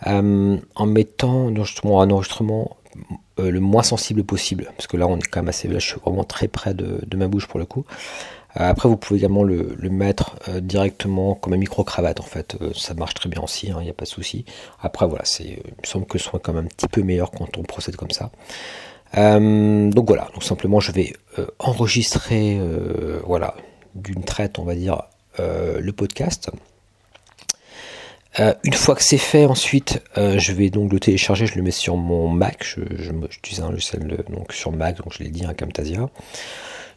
Euh, 0.07 0.57
en 0.75 0.85
mettant 0.85 1.53
justement 1.55 2.01
un 2.01 2.09
enregistrement 2.09 2.77
euh, 3.39 3.51
le 3.51 3.59
moins 3.59 3.83
sensible 3.83 4.23
possible, 4.23 4.71
parce 4.77 4.87
que 4.87 4.97
là 4.97 5.07
on 5.07 5.17
est 5.17 5.27
quand 5.27 5.41
même 5.41 5.49
assez, 5.49 5.67
là 5.67 5.79
je 5.79 5.87
suis 5.87 5.99
vraiment 5.99 6.23
très 6.23 6.47
près 6.47 6.73
de, 6.73 6.99
de 7.05 7.17
ma 7.17 7.27
bouche 7.27 7.47
pour 7.47 7.59
le 7.59 7.65
coup. 7.65 7.85
Euh, 8.57 8.69
après, 8.69 8.89
vous 8.89 8.97
pouvez 8.97 9.19
également 9.19 9.43
le, 9.43 9.75
mettre 9.89 10.35
euh, 10.47 10.59
directement 10.59 11.35
comme 11.35 11.53
un 11.53 11.57
micro-cravate, 11.57 12.19
en 12.19 12.23
fait. 12.23 12.57
Euh, 12.61 12.71
ça 12.75 12.93
marche 12.93 13.13
très 13.13 13.29
bien 13.29 13.41
aussi, 13.41 13.67
il 13.67 13.71
hein, 13.71 13.81
n'y 13.81 13.89
a 13.89 13.93
pas 13.93 14.05
de 14.05 14.09
souci. 14.09 14.45
Après, 14.81 15.07
voilà, 15.07 15.23
il 15.39 15.57
me 15.57 15.87
semble 15.87 16.05
que 16.05 16.17
ce 16.17 16.25
soit 16.25 16.39
quand 16.39 16.53
même 16.53 16.65
un 16.65 16.67
petit 16.67 16.87
peu 16.87 17.03
meilleur 17.03 17.31
quand 17.31 17.57
on 17.57 17.63
procède 17.63 17.95
comme 17.95 18.11
ça. 18.11 18.31
donc 19.15 20.07
voilà, 20.07 20.27
simplement, 20.41 20.79
je 20.79 20.91
vais 20.91 21.13
enregistrer, 21.59 22.59
voilà, 23.25 23.55
d'une 23.95 24.23
traite, 24.23 24.59
on 24.59 24.63
va 24.63 24.75
dire, 24.75 25.03
le 25.37 25.91
podcast. 25.91 26.49
une 28.37 28.73
fois 28.73 28.95
que 28.95 29.03
c'est 29.03 29.17
fait, 29.17 29.45
ensuite, 29.45 30.01
je 30.15 30.51
vais 30.53 30.69
donc 30.69 30.91
le 30.91 30.99
télécharger, 30.99 31.45
je 31.47 31.55
le 31.55 31.63
mets 31.63 31.71
sur 31.71 31.97
mon 31.97 32.29
Mac. 32.29 32.63
Je, 32.63 32.81
j'utilise 33.29 33.61
un 33.61 33.71
logiciel 33.71 34.23
sur 34.51 34.71
Mac, 34.71 34.97
donc 34.97 35.13
je 35.13 35.23
l'ai 35.23 35.29
dit, 35.29 35.45
un 35.45 35.53
Camtasia. 35.53 36.09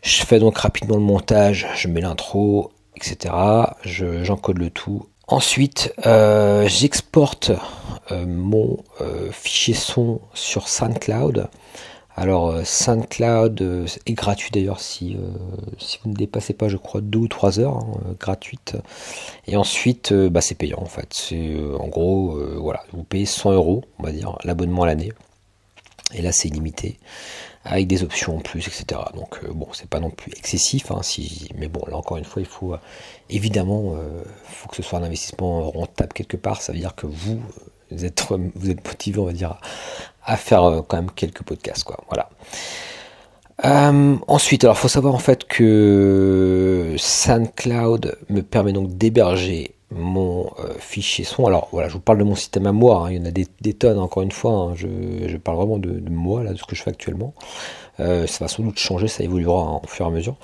Je 0.02 0.24
fais 0.24 0.40
donc 0.40 0.58
rapidement 0.58 0.96
le 0.96 1.02
montage, 1.02 1.68
je 1.76 1.86
mets 1.86 2.00
l'intro, 2.00 2.72
etc. 2.96 3.34
J'encode 3.84 4.58
le 4.58 4.68
tout. 4.68 5.06
Ensuite, 5.28 5.94
euh, 6.06 6.66
j'exporte 6.66 7.52
euh, 8.10 8.26
mon 8.26 8.78
euh, 9.00 9.30
fichier 9.30 9.74
son 9.74 10.20
sur 10.34 10.68
SoundCloud. 10.68 11.48
Alors 12.16 12.54
SoundCloud 12.66 13.86
est 14.04 14.12
gratuit 14.12 14.50
d'ailleurs 14.50 14.80
si, 14.80 15.16
vous 15.16 16.10
ne 16.10 16.14
dépassez 16.14 16.52
pas 16.52 16.68
je 16.68 16.76
crois 16.76 17.00
2 17.00 17.18
ou 17.18 17.28
3 17.28 17.60
heures 17.60 17.78
hein, 17.78 18.14
gratuite. 18.20 18.76
Et 19.46 19.56
ensuite 19.56 20.12
bah, 20.12 20.42
c'est 20.42 20.54
payant 20.54 20.80
en 20.82 20.86
fait. 20.86 21.08
C'est 21.14 21.54
en 21.80 21.88
gros 21.88 22.38
voilà, 22.60 22.82
vous 22.92 23.02
payez 23.02 23.24
100 23.24 23.52
euros 23.52 23.84
on 23.98 24.02
va 24.02 24.12
dire 24.12 24.36
l'abonnement 24.44 24.82
à 24.82 24.86
l'année. 24.88 25.12
Et 26.12 26.20
là 26.20 26.32
c'est 26.32 26.48
illimité 26.48 26.98
avec 27.64 27.87
des 27.87 28.03
options 28.03 28.37
en 28.37 28.40
plus, 28.40 28.66
etc. 28.66 29.01
Donc 29.14 29.38
euh, 29.44 29.53
bon, 29.53 29.68
c'est 29.72 29.88
pas 29.88 30.01
non 30.01 30.11
plus 30.11 30.33
excessif, 30.33 30.90
hein, 30.90 31.01
si, 31.03 31.48
mais 31.57 31.68
bon, 31.68 31.83
là 31.88 31.96
encore 31.96 32.16
une 32.16 32.25
fois, 32.25 32.42
il 32.42 32.48
faut 32.48 32.75
euh, 32.75 32.79
évidemment, 33.31 33.94
euh, 33.96 34.22
faut 34.44 34.68
que 34.68 34.77
ce 34.77 34.83
soit 34.83 34.98
un 34.98 35.05
investissement 35.05 35.70
rentable 35.70 36.12
quelque 36.12 36.37
part. 36.37 36.61
Ça 36.61 36.72
veut 36.72 36.79
dire 36.79 36.94
que 36.94 37.07
vous, 37.07 37.40
vous 37.90 38.05
êtes, 38.05 38.25
vous 38.55 38.70
êtes 38.70 38.85
motivé, 38.87 39.20
on 39.20 39.27
va 39.27 39.33
dire, 39.33 39.59
à, 40.25 40.37
faire 40.37 40.83
quand 40.88 40.96
même 40.96 41.11
quelques 41.11 41.42
podcasts, 41.42 41.85
quoi. 41.85 42.03
Voilà. 42.09 42.29
Ensuite, 43.62 44.64
alors 44.64 44.79
faut 44.79 44.88
savoir 44.88 45.14
en 45.14 45.18
fait 45.18 45.44
que 45.44 46.94
SoundCloud 46.98 48.18
me 48.29 48.42
permet 48.42 48.72
donc 48.72 48.96
d'héberger 48.96 49.75
mon 49.94 50.46
euh, 50.59 50.75
fichier 50.79 51.25
son. 51.25 51.46
Alors 51.46 51.68
voilà, 51.72 51.88
je 51.88 51.94
vous 51.94 52.01
parle 52.01 52.18
de 52.18 52.25
mon 52.25 52.35
système 52.35 52.66
à 52.66 52.72
moi, 52.72 53.07
hein. 53.07 53.12
il 53.12 53.18
y 53.18 53.20
en 53.20 53.27
a 53.27 53.31
des, 53.31 53.75
tonnes 53.75 53.98
encore 53.98 54.22
une 54.22 54.33
fois, 54.33 54.53
hein. 54.53 54.75
je, 54.75 55.37
parle 55.37 55.59
vraiment 55.59 55.79
de, 55.79 56.03
moi, 56.11 56.42
là, 56.42 56.53
de 56.53 56.59
ce 56.59 56.64
que 56.64 56.75
je 56.75 56.83
fais 56.83 56.90
actuellement. 56.90 57.35
Euh, 58.01 58.27
ça 58.27 58.44
va 58.44 58.48
sans 58.48 58.62
doute 58.62 58.79
changer, 58.79 59.09
ça 59.09 59.22
évoluera 59.22 59.62
hein, 59.62 59.81
au 59.83 59.87
fur 59.87 60.07
et 60.07 60.09
à 60.09 60.12
mesure. 60.12 60.37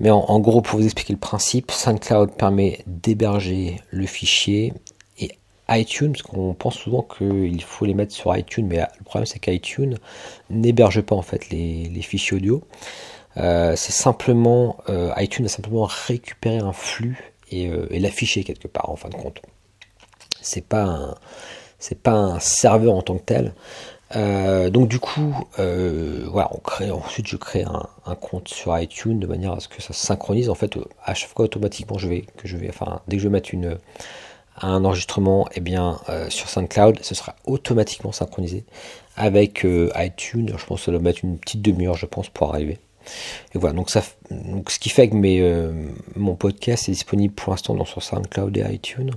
Mais 0.00 0.10
en, 0.10 0.40
gros, 0.40 0.60
pour 0.60 0.80
vous 0.80 0.84
expliquer 0.84 1.12
le 1.12 1.20
principe, 1.20 1.70
SoundCloud 1.70 2.32
permet 2.32 2.80
d'héberger 2.86 3.80
le 3.90 4.06
fichier 4.06 4.72
iTunes, 5.68 6.12
parce 6.12 6.22
qu'on 6.22 6.54
pense 6.54 6.76
souvent 6.76 7.02
qu'il 7.02 7.62
faut 7.62 7.86
les 7.86 7.94
mettre 7.94 8.12
sur 8.12 8.36
iTunes, 8.36 8.66
mais 8.66 8.78
le 8.78 9.04
problème 9.04 9.26
c'est 9.26 9.38
qu'iTunes 9.38 9.98
n'héberge 10.50 11.00
pas 11.02 11.16
en 11.16 11.22
fait 11.22 11.50
les, 11.50 12.02
fichiers 12.02 12.36
audio. 12.36 12.62
Euh, 13.36 13.74
c'est 13.76 13.92
simplement 13.92 14.76
iTunes 15.16 15.46
a 15.46 15.48
simplement 15.48 15.88
récupéré 16.06 16.58
un 16.58 16.72
flux 16.72 17.34
euh, 17.52 17.86
et, 17.90 17.98
l'afficher 18.00 18.44
quelque 18.44 18.68
part 18.68 18.90
en 18.90 18.96
fin 18.96 19.08
de 19.08 19.14
compte. 19.14 19.40
C'est 20.40 20.66
pas 20.66 20.82
un, 20.84 21.14
pas 22.02 22.12
un 22.12 22.38
serveur 22.40 22.94
en 22.94 23.02
tant 23.02 23.16
que 23.16 23.24
tel. 23.24 23.54
Euh, 24.16 24.70
donc 24.70 24.88
du 24.88 24.98
coup, 24.98 25.34
euh, 25.58 26.26
voilà, 26.30 26.50
ensuite 26.92 27.26
je 27.26 27.36
crée 27.36 27.64
un, 27.64 28.14
compte 28.16 28.48
sur 28.48 28.78
iTunes 28.78 29.18
de 29.18 29.26
manière 29.26 29.52
à 29.52 29.60
ce 29.60 29.68
que 29.68 29.82
ça 29.82 29.92
se 29.92 30.06
synchronise. 30.06 30.50
En 30.50 30.54
fait, 30.54 30.78
à 31.04 31.14
chaque 31.14 31.30
fois 31.30 31.46
automatiquement, 31.46 31.98
je 31.98 32.08
vais, 32.08 32.24
je 32.44 32.56
vais, 32.56 32.68
enfin, 32.68 33.00
dès 33.08 33.16
que 33.16 33.22
je 33.22 33.28
vais 33.28 33.32
mettre 33.32 33.52
une, 33.54 33.78
un 34.60 34.84
enregistrement, 34.84 35.48
eh 35.54 35.60
bien, 35.60 35.98
sur 36.28 36.48
SoundCloud, 36.48 37.00
ce 37.02 37.14
sera 37.14 37.34
automatiquement 37.44 38.12
synchronisé 38.12 38.64
avec 39.16 39.66
iTunes. 39.96 40.54
Je 40.56 40.64
pense 40.64 40.80
que 40.80 40.84
ça 40.86 40.92
doit 40.92 41.00
mettre 41.00 41.24
une 41.24 41.38
petite 41.38 41.62
demi-heure, 41.62 41.96
je 41.96 42.06
pense, 42.06 42.28
pour 42.28 42.54
arriver. 42.54 42.78
Et 43.54 43.58
voilà, 43.58 43.74
donc, 43.74 43.90
ça, 43.90 44.02
ce 44.68 44.78
qui 44.78 44.88
fait 44.88 45.08
que 45.08 45.14
mes, 45.14 45.40
euh, 45.40 45.72
mon 46.16 46.34
podcast 46.34 46.88
est 46.88 46.92
disponible 46.92 47.34
pour 47.34 47.52
l'instant 47.52 47.74
dans 47.74 47.84
sur 47.84 48.02
SoundCloud 48.02 48.56
et 48.56 48.74
iTunes. 48.74 49.12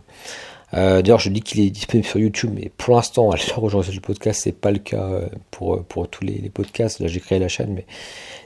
Euh, 0.73 1.02
d'ailleurs, 1.02 1.19
je 1.19 1.30
dis 1.30 1.41
qu'il 1.41 1.62
est 1.62 1.69
disponible 1.69 2.08
sur 2.08 2.19
YouTube, 2.19 2.52
mais 2.54 2.71
pour 2.78 2.95
l'instant, 2.95 3.32
à 3.32 3.38
l'heure 3.38 3.69
j'enregistre 3.69 3.95
le 3.95 4.02
podcast, 4.02 4.41
c'est 4.43 4.52
pas 4.52 4.71
le 4.71 4.80
cas 4.80 5.04
euh, 5.04 5.28
pour, 5.52 5.84
pour 5.84 6.08
tous 6.10 6.26
les, 6.26 6.50
podcasts. 6.50 7.00
Là, 7.00 7.08
j'ai 7.08 7.19
créé 7.19 7.39
la 7.39 7.47
chaîne, 7.47 7.73
mais 7.73 7.86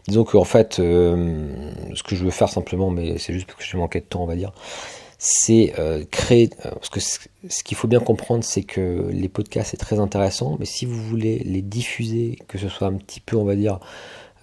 disons 0.08 0.24
qu'en 0.24 0.44
fait, 0.44 0.76
ce 0.76 2.04
que 2.04 2.16
je 2.16 2.24
veux 2.24 2.32
faire 2.32 2.50
simplement, 2.50 2.90
mais 2.90 3.18
c'est 3.18 3.34
juste 3.34 3.48
parce 3.48 3.60
que 3.60 3.66
j'ai 3.66 3.78
manqué 3.78 4.00
de 4.00 4.06
temps, 4.06 4.24
on 4.24 4.28
va 4.28 4.36
dire, 4.36 4.54
c'est 5.24 5.74
créer. 6.10 6.50
parce 6.64 6.90
que 6.90 7.00
ce 7.00 7.64
qu'il 7.64 7.78
faut 7.78 7.88
bien 7.88 8.00
comprendre, 8.00 8.44
c'est 8.44 8.64
que 8.64 9.08
les 9.12 9.30
podcasts, 9.30 9.72
c'est 9.72 9.78
très 9.78 10.00
intéressant, 10.00 10.58
mais 10.60 10.66
si 10.66 10.88
vous 10.88 11.00
voulez 11.00 11.40
les 11.46 11.62
diffuser, 11.62 12.40
que 12.48 12.58
ce 12.58 12.70
soit 12.70 12.88
un 12.88 12.96
petit 12.96 13.20
peu, 13.20 13.38
on 13.38 13.46
va 13.46 13.56
dire, 13.56 13.80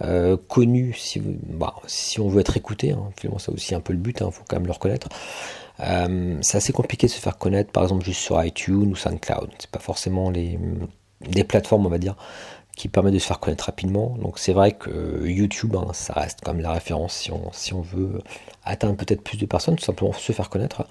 euh, 0.01 0.37
connu 0.47 0.93
si, 0.93 1.19
bah, 1.19 1.75
si 1.87 2.21
on 2.21 2.29
veut 2.29 2.39
être 2.39 2.55
écouté. 2.55 2.91
Hein, 2.91 3.09
finalement, 3.17 3.39
c'est 3.39 3.51
aussi 3.51 3.75
un 3.75 3.81
peu 3.81 3.91
le 3.93 3.99
but, 3.99 4.19
il 4.19 4.23
hein, 4.23 4.31
faut 4.31 4.43
quand 4.47 4.55
même 4.55 4.65
le 4.65 4.71
reconnaître. 4.71 5.09
Euh, 5.81 6.37
c'est 6.41 6.57
assez 6.57 6.73
compliqué 6.73 7.07
de 7.07 7.11
se 7.11 7.19
faire 7.19 7.37
connaître, 7.37 7.71
par 7.71 7.83
exemple, 7.83 8.05
juste 8.05 8.21
sur 8.21 8.41
iTunes 8.43 8.91
ou 8.91 8.95
SoundCloud. 8.95 9.49
C'est 9.59 9.69
pas 9.69 9.79
forcément 9.79 10.29
les, 10.29 10.57
des 11.21 11.43
plateformes, 11.43 11.85
on 11.85 11.89
va 11.89 11.97
dire, 11.97 12.15
qui 12.79 12.87
permet 12.87 13.11
de 13.11 13.19
se 13.19 13.27
faire 13.27 13.41
connaître 13.41 13.65
rapidement. 13.65 14.15
Donc 14.21 14.39
c'est 14.39 14.53
vrai 14.53 14.71
que 14.71 15.27
YouTube, 15.27 15.75
hein, 15.75 15.87
ça 15.91 16.13
reste 16.13 16.39
quand 16.41 16.53
même 16.53 16.63
la 16.63 16.71
référence 16.71 17.13
si 17.13 17.29
on, 17.29 17.51
si 17.51 17.73
on 17.73 17.81
veut 17.81 18.21
atteindre 18.63 18.95
peut-être 18.95 19.21
plus 19.21 19.37
de 19.37 19.45
personnes, 19.45 19.75
tout 19.75 19.83
simplement 19.83 20.13
se 20.13 20.31
faire 20.31 20.49
connaître. 20.49 20.85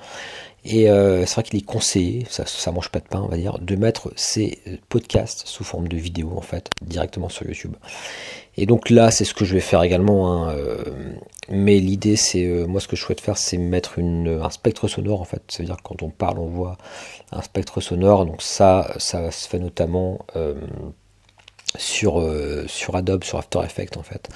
Et 0.66 0.90
euh, 0.90 1.24
c'est 1.24 1.36
vrai 1.36 1.44
qu'il 1.44 1.58
est 1.58 1.64
conseillé, 1.64 2.26
ça, 2.28 2.44
ça 2.44 2.72
mange 2.72 2.90
pas 2.90 2.98
de 2.98 3.06
pain, 3.06 3.22
on 3.22 3.28
va 3.28 3.38
dire, 3.38 3.58
de 3.58 3.74
mettre 3.74 4.12
ces 4.16 4.58
podcasts 4.90 5.46
sous 5.46 5.64
forme 5.64 5.88
de 5.88 5.96
vidéo 5.96 6.34
en 6.36 6.42
fait 6.42 6.68
directement 6.82 7.30
sur 7.30 7.46
YouTube. 7.46 7.74
Et 8.58 8.66
donc 8.66 8.90
là, 8.90 9.10
c'est 9.10 9.24
ce 9.24 9.32
que 9.32 9.46
je 9.46 9.54
vais 9.54 9.60
faire 9.60 9.82
également. 9.82 10.30
Hein, 10.30 10.52
euh, 10.56 10.84
mais 11.48 11.78
l'idée, 11.78 12.16
c'est 12.16 12.44
euh, 12.44 12.66
moi, 12.66 12.82
ce 12.82 12.88
que 12.88 12.96
je 12.96 13.02
souhaite 13.02 13.22
faire, 13.22 13.38
c'est 13.38 13.56
mettre 13.56 13.98
une, 13.98 14.40
un 14.42 14.50
spectre 14.50 14.88
sonore 14.88 15.22
en 15.22 15.24
fait. 15.24 15.40
Ça 15.48 15.62
veut 15.62 15.66
dire 15.66 15.78
que 15.78 15.84
quand 15.84 16.02
on 16.02 16.10
parle, 16.10 16.38
on 16.38 16.48
voit 16.48 16.76
un 17.32 17.40
spectre 17.40 17.80
sonore. 17.80 18.26
Donc 18.26 18.42
ça, 18.42 18.92
ça 18.98 19.30
se 19.30 19.48
fait 19.48 19.58
notamment 19.58 20.18
sur, 21.76 22.20
euh, 22.20 22.64
sur 22.66 22.96
Adobe, 22.96 23.24
sur 23.24 23.38
After 23.38 23.60
Effects 23.64 23.96
en 23.96 24.02
fait. 24.02 24.28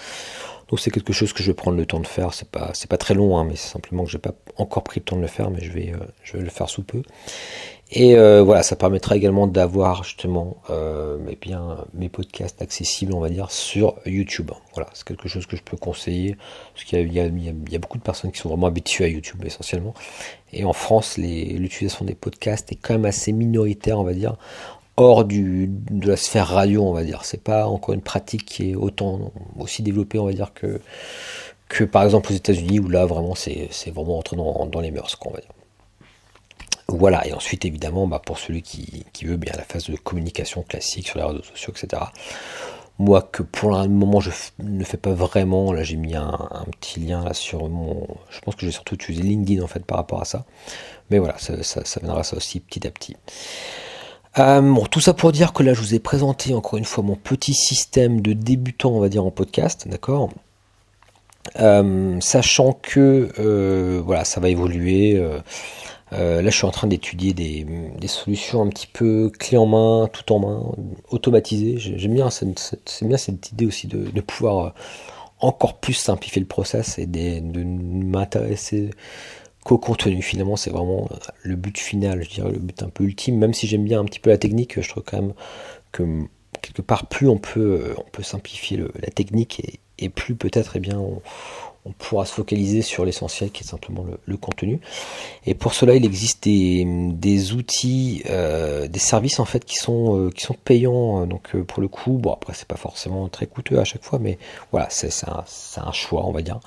Donc 0.69 0.81
c'est 0.81 0.91
quelque 0.91 1.13
chose 1.13 1.33
que 1.33 1.43
je 1.43 1.49
vais 1.49 1.55
prendre 1.55 1.77
le 1.77 1.85
temps 1.85 2.01
de 2.01 2.07
faire. 2.07 2.33
C'est 2.33 2.49
pas, 2.49 2.73
pas 2.89 2.97
très 2.97 3.15
long, 3.15 3.37
hein, 3.39 3.45
mais 3.45 3.57
c'est 3.57 3.69
simplement 3.69 4.05
que 4.05 4.11
j'ai 4.11 4.19
pas 4.19 4.33
encore 4.57 4.83
pris 4.83 5.01
le 5.01 5.05
temps 5.05 5.17
de 5.17 5.21
le 5.21 5.27
faire, 5.27 5.51
mais 5.51 5.61
je 5.61 5.71
vais, 5.71 5.93
euh, 5.93 6.05
je 6.23 6.37
vais 6.37 6.43
le 6.43 6.51
faire 6.51 6.69
sous 6.69 6.83
peu. 6.83 7.03
Et 7.95 8.17
euh, 8.17 8.43
voilà, 8.43 8.63
ça 8.63 8.75
permettra 8.75 9.17
également 9.17 9.47
d'avoir 9.47 10.03
justement 10.03 10.57
eh 10.71 11.37
bien, 11.37 11.85
mes 11.93 12.09
podcasts 12.09 12.63
accessibles, 12.63 13.13
on 13.13 13.21
va 13.21 13.29
dire, 13.29 13.51
sur 13.51 13.97
YouTube. 14.07 14.51
Voilà, 14.73 14.89
c'est 14.95 15.07
quelque 15.07 15.29
chose 15.29 15.45
que 15.45 15.59
je 15.59 15.63
peux 15.63 15.77
conseiller, 15.77 16.39
parce 16.73 16.85
qu'il 16.85 17.13
y 17.13 17.17
y 17.17 17.21
a, 17.77 17.79
beaucoup 17.79 17.99
de 17.99 18.03
personnes 18.03 18.33
qui 18.33 18.39
sont 18.39 18.49
vraiment 18.49 18.69
habituées 18.69 19.05
à 19.05 19.09
YouTube 19.09 19.45
essentiellement. 19.45 19.93
Et 20.55 20.65
en 20.65 20.73
France, 20.73 21.19
l'utilisation 21.19 22.07
des 22.07 22.15
podcasts 22.15 22.73
est 22.73 22.77
quand 22.77 22.95
même 22.95 23.05
assez 23.05 23.33
minoritaire, 23.33 23.99
on 23.99 24.05
va 24.05 24.15
dire 24.15 24.37
hors 24.97 25.25
du, 25.25 25.69
de 25.69 26.09
la 26.09 26.17
sphère 26.17 26.49
radio, 26.49 26.85
on 26.85 26.93
va 26.93 27.05
dire. 27.05 27.25
C'est 27.25 27.43
pas 27.43 27.67
encore 27.67 27.95
une 27.95 28.03
pratique 28.03 28.45
qui 28.45 28.71
est 28.71 28.75
autant 28.75 29.33
aussi 29.59 29.83
développée, 29.83 30.19
on 30.19 30.27
va 30.27 30.33
dire, 30.33 30.53
que, 30.55 30.81
que 31.69 31.85
par 31.85 32.05
exemple 32.05 32.33
aux 32.33 32.37
États-Unis, 32.37 32.81
où 32.81 32.89
là 32.89 33.07
vraiment 33.07 33.35
c'est 33.35 33.71
vraiment 33.87 34.19
entré 34.19 34.37
dans, 34.37 34.67
dans, 34.67 34.81
les 34.81 34.91
mœurs, 34.91 35.17
on 35.25 35.31
va 35.31 35.41
dire. 35.41 35.51
Voilà, 36.89 37.27
et 37.27 37.33
ensuite 37.33 37.65
évidemment, 37.65 38.07
bah, 38.07 38.21
pour 38.25 38.39
celui 38.39 38.61
qui, 38.61 39.07
qui, 39.13 39.25
veut 39.25 39.37
bien 39.37 39.53
la 39.57 39.63
phase 39.63 39.89
de 39.89 39.97
communication 39.97 40.63
classique 40.63 41.09
sur 41.09 41.19
les 41.19 41.25
réseaux 41.25 41.43
sociaux, 41.43 41.73
etc. 41.75 42.03
Moi, 42.99 43.23
que 43.33 43.43
pour 43.43 43.71
le 43.71 43.89
moment 43.89 44.21
je 44.21 44.31
ne 44.59 44.85
fais 44.85 44.99
pas 44.99 45.13
vraiment, 45.13 45.73
là 45.73 45.83
j'ai 45.83 45.97
mis 45.97 46.15
un, 46.15 46.67
petit 46.79 47.01
lien 47.01 47.25
là 47.25 47.33
sur 47.33 47.69
mon. 47.69 48.07
Je 48.29 48.41
pense 48.41 48.55
que 48.55 48.61
je 48.61 48.67
vais 48.67 48.73
surtout 48.73 48.97
utiliser 48.97 49.23
LinkedIn 49.23 49.63
en 49.63 49.67
fait 49.67 49.85
par 49.87 49.97
rapport 49.97 50.21
à 50.21 50.27
ça. 50.27 50.45
Mais 51.11 51.19
voilà, 51.19 51.39
ça, 51.39 51.63
ça 51.63 52.01
viendra 52.01 52.23
ça 52.23 52.37
aussi 52.37 52.61
petit 52.61 52.87
à 52.87 52.91
petit. 52.91 53.17
Euh, 54.39 54.61
bon, 54.63 54.87
tout 54.87 55.01
ça 55.01 55.13
pour 55.13 55.33
dire 55.33 55.53
que 55.53 55.63
là, 55.63 55.75
je 55.75 55.81
vous 55.81 55.95
ai 55.95 55.99
présenté 55.99 56.55
encore 56.55 56.79
une 56.79 56.85
fois 56.85 57.05
mon 57.05 57.17
petit 57.17 57.55
système 57.55 58.21
de 58.21 58.33
débutant, 58.33 58.91
on 58.93 59.01
va 59.01 59.09
dire, 59.09 59.25
en 59.25 59.31
podcast, 59.31 59.87
d'accord? 59.89 60.31
Euh, 61.61 62.19
Sachant 62.21 62.73
que 62.73 63.31
euh, 63.39 64.01
voilà, 64.05 64.25
ça 64.25 64.41
va 64.41 64.49
évoluer. 64.49 65.21
là, 66.13 66.43
je 66.43 66.51
suis 66.51 66.65
en 66.65 66.71
train 66.71 66.87
d'étudier 66.87 67.35
des, 67.35 67.67
solutions 68.09 68.63
un 68.63 68.69
petit 68.69 68.87
peu 68.87 69.31
clé 69.39 69.59
en 69.59 69.67
main, 69.67 70.09
tout 70.13 70.33
en 70.33 70.39
main, 70.39 70.63
automatisées. 71.11 71.77
J'aime 71.79 72.15
bien, 72.15 72.31
c'est 72.31 73.05
bien 73.05 73.19
cette 73.19 73.51
idée 73.53 73.67
aussi 73.67 73.87
de, 73.87 74.21
pouvoir 74.23 74.75
encore 75.41 75.79
plus 75.79 75.95
simplifier 75.95 76.41
le 76.41 76.47
process 76.47 76.99
et 76.99 77.07
de 77.07 77.63
m'intéresser 77.63 78.91
qu'au 79.65 79.79
contenu. 79.79 80.23
Finalement, 80.23 80.57
c'est 80.57 80.71
vraiment 80.71 81.09
le 81.43 81.57
but 81.57 81.79
final, 81.79 82.23
je 82.25 82.31
dirais 82.31 82.51
le 82.51 82.59
but 82.59 82.83
un 82.83 82.89
peu 82.89 83.05
ultime. 83.05 83.39
Même 83.39 83.55
si 83.55 83.67
j'aime 83.67 83.85
bien 83.85 84.01
un 84.01 84.05
petit 84.05 84.21
peu 84.21 84.31
la 84.31 84.39
technique, 84.39 84.81
je 84.81 84.89
trouve 84.89 85.05
quand 85.05 85.21
même 85.21 85.35
que 85.93 86.03
quelque 86.61 86.83
part, 86.83 87.07
plus 87.07 87.29
on 87.29 87.39
peut, 87.39 87.95
on 87.99 88.09
peut 88.11 88.23
simplifier 88.23 88.79
la 88.79 89.11
technique 89.11 89.81
et, 89.99 90.09
plus 90.09 90.35
peut-être, 90.35 90.77
eh 90.77 90.81
bien, 90.81 90.99
on, 90.99 91.21
pourra 91.99 92.25
se 92.27 92.33
focaliser 92.33 92.81
sur 92.81 93.05
l'essentiel 93.05 93.51
qui 93.51 93.65
est 93.65 93.67
simplement 93.67 94.07
le, 94.25 94.37
contenu. 94.37 94.81
Et 95.47 95.55
pour 95.55 95.75
cela, 95.75 95.97
il 95.97 96.05
existe 96.05 96.45
des, 96.45 97.53
outils, 97.53 98.23
euh, 98.31 98.87
des 98.87 99.01
services 99.01 99.41
en 99.41 99.45
fait 99.45 99.65
qui 99.65 99.77
sont, 99.77 100.17
euh, 100.17 100.31
payants. 100.65 101.27
Donc 101.27 101.55
euh, 101.55 101.65
pour 101.65 101.83
le 101.83 101.89
coup, 101.89 102.19
bon 102.19 102.33
après 102.33 102.55
c'est 102.55 102.69
pas 102.69 102.77
forcément 102.77 103.29
très 103.29 103.47
coûteux 103.47 103.81
à 103.81 103.85
chaque 103.85 104.05
fois, 104.05 104.21
mais 104.21 104.39
voilà, 104.71 104.89
c'est 104.91 105.11
un 105.27 105.93
choix, 105.93 106.25
on 106.25 106.33
va 106.33 106.43
dire. 106.43 106.61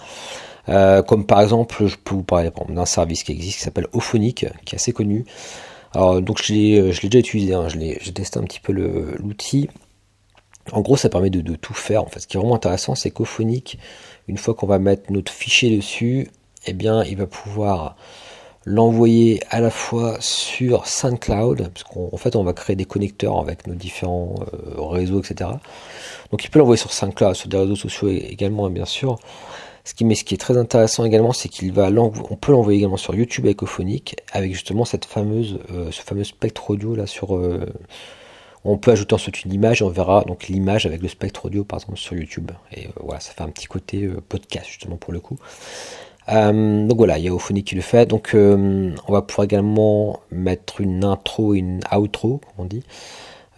Euh, 0.70 1.02
comme 1.04 1.26
par 1.26 1.42
exemple, 1.42 1.86
je 1.86 1.96
peux 1.96 2.16
vous 2.16 2.24
parler 2.24 2.50
d'un 2.70 2.86
service 2.86 3.24
qui 3.24 3.32
existe 3.32 3.58
qui 3.58 3.64
s'appelle 3.64 3.88
Ophonic, 3.94 4.48
qui 4.66 4.76
est 4.76 4.78
assez 4.78 4.94
connu. 4.94 5.26
Alors 5.94 6.22
donc 6.22 6.42
je 6.44 6.54
l'ai, 6.54 6.80
euh, 6.80 6.92
déjà 7.04 7.20
utilisé, 7.20 7.54
hein, 7.54 7.68
j'ai 7.70 8.14
testé 8.14 8.40
un 8.40 8.44
petit 8.44 8.60
peu 8.60 8.74
l'outil. 8.74 9.70
En 10.72 10.82
gros, 10.82 10.98
ça 10.98 11.10
permet 11.10 11.30
de, 11.30 11.56
tout 11.56 11.74
faire. 11.74 12.04
En 12.04 12.08
fait, 12.08 12.20
ce 12.20 12.28
qui 12.28 12.38
est 12.38 12.40
vraiment 12.40 12.56
intéressant, 12.56 12.96
c'est 12.96 13.12
qu'Ophonic, 13.12 13.78
une 14.28 14.38
fois 14.38 14.56
qu'on 14.56 14.66
va 14.66 14.80
mettre 14.80 15.12
notre 15.12 15.32
fichier 15.32 15.76
dessus, 15.76 16.30
eh 16.66 16.74
bien, 16.74 17.04
il 17.04 17.18
va 17.18 17.28
pouvoir 17.28 17.96
l'envoyer 18.66 19.42
à 19.52 19.62
la 19.62 19.70
fois 19.70 20.18
sur 20.20 20.88
SoundCloud, 20.88 21.70
parce 21.72 21.84
qu'en 21.84 22.18
fait 22.18 22.36
on 22.36 22.44
va 22.44 22.54
créer 22.54 22.76
des 22.76 22.86
connecteurs 22.86 23.40
avec 23.40 23.68
nos 23.68 23.76
différents 23.76 24.34
euh, 24.54 24.82
réseaux, 24.82 25.20
etc. 25.20 25.52
Donc 26.32 26.44
il 26.44 26.50
peut 26.50 26.58
l'envoyer 26.58 26.80
sur 26.80 26.92
SoundCloud, 26.92 27.36
sur 27.36 27.48
des 27.48 27.58
réseaux 27.58 27.76
sociaux 27.76 28.10
également, 28.10 28.68
bien 28.72 28.86
sûr. 28.86 29.20
Ce 29.86 29.94
qui, 29.94 30.04
est 30.34 30.38
très 30.38 30.58
intéressant 30.58 31.06
également, 31.06 31.32
c'est 31.32 31.48
qu'il 31.48 31.72
va 31.72 31.92
on 31.92 32.10
peut 32.10 32.52
l'envoyer 32.52 32.80
également 32.80 32.98
sur 32.98 33.14
YouTube 33.14 33.46
écophonique 33.46 34.16
avec 34.32 34.52
justement 34.52 34.84
cette 34.84 35.06
fameuse, 35.06 35.60
euh, 35.72 35.92
ce 35.92 36.02
fameux 36.02 36.24
spectre 36.24 36.72
audio 36.72 36.96
là 36.96 37.06
sur. 37.06 37.38
Euh, 37.38 37.72
on 38.64 38.80
peut 38.80 38.90
ajouter 38.90 39.14
ensuite 39.14 39.44
une 39.44 39.54
image 39.54 39.84
et 39.84 39.86
on 39.86 39.90
verra 39.90 40.24
donc 40.24 40.48
l'image 40.48 40.88
avec 40.88 41.04
le 41.04 41.08
spectre 41.08 41.46
audio 41.46 41.64
par 41.64 41.78
exemple 41.78 42.00
sur 42.00 42.16
YouTube. 42.16 42.50
Et 42.72 42.88
euh, 42.88 42.92
voilà, 43.00 43.20
ça 43.20 43.32
fait 43.34 43.44
un 43.44 43.50
petit 43.50 43.68
côté 43.68 44.10
podcast 44.28 44.66
justement 44.68 44.98
pour 44.98 45.14
le 45.14 45.20
coup. 45.20 45.38
donc 46.28 46.98
voilà, 46.98 47.20
il 47.20 47.26
y 47.26 47.28
a 47.28 47.34
Ophonic 47.34 47.68
qui 47.68 47.76
le 47.76 47.82
fait. 47.82 48.08
Donc 48.08 48.32
on 48.34 49.12
va 49.14 49.22
pouvoir 49.22 49.46
également 49.46 50.20
mettre 50.32 50.82
une 50.82 51.04
intro 51.04 51.54
et 51.54 51.60
une 51.60 51.82
outro, 51.96 52.40
comme 52.40 52.66
on 52.66 52.66
dit. 52.66 52.82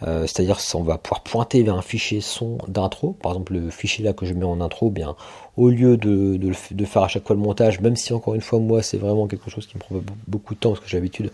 Euh, 0.06 0.22
c'est-à-dire 0.22 0.58
on 0.74 0.82
va 0.82 0.96
pouvoir 0.96 1.22
pointer 1.22 1.62
vers 1.62 1.74
un 1.74 1.82
fichier 1.82 2.20
son 2.20 2.58
d'intro, 2.68 3.12
par 3.20 3.32
exemple 3.32 3.54
le 3.54 3.70
fichier 3.70 4.04
là 4.04 4.12
que 4.12 4.26
je 4.26 4.34
mets 4.34 4.44
en 4.44 4.60
intro, 4.60 4.90
bien 4.90 5.16
au 5.56 5.70
lieu 5.70 5.96
de, 5.96 6.52
faire 6.84 7.02
à 7.02 7.08
chaque 7.08 7.26
fois 7.26 7.34
le 7.34 7.42
montage, 7.42 7.80
même 7.80 7.96
si 7.96 8.12
encore 8.12 8.36
une 8.36 8.40
fois 8.40 8.60
moi 8.60 8.82
c'est 8.82 8.98
vraiment 8.98 9.26
quelque 9.26 9.50
chose 9.50 9.66
qui 9.66 9.74
me 9.76 9.80
prend 9.80 9.96
beaucoup 10.28 10.54
de 10.54 10.60
temps 10.60 10.70
parce 10.70 10.80
que 10.80 10.88
j'ai 10.88 10.98
l'habitude, 10.98 11.32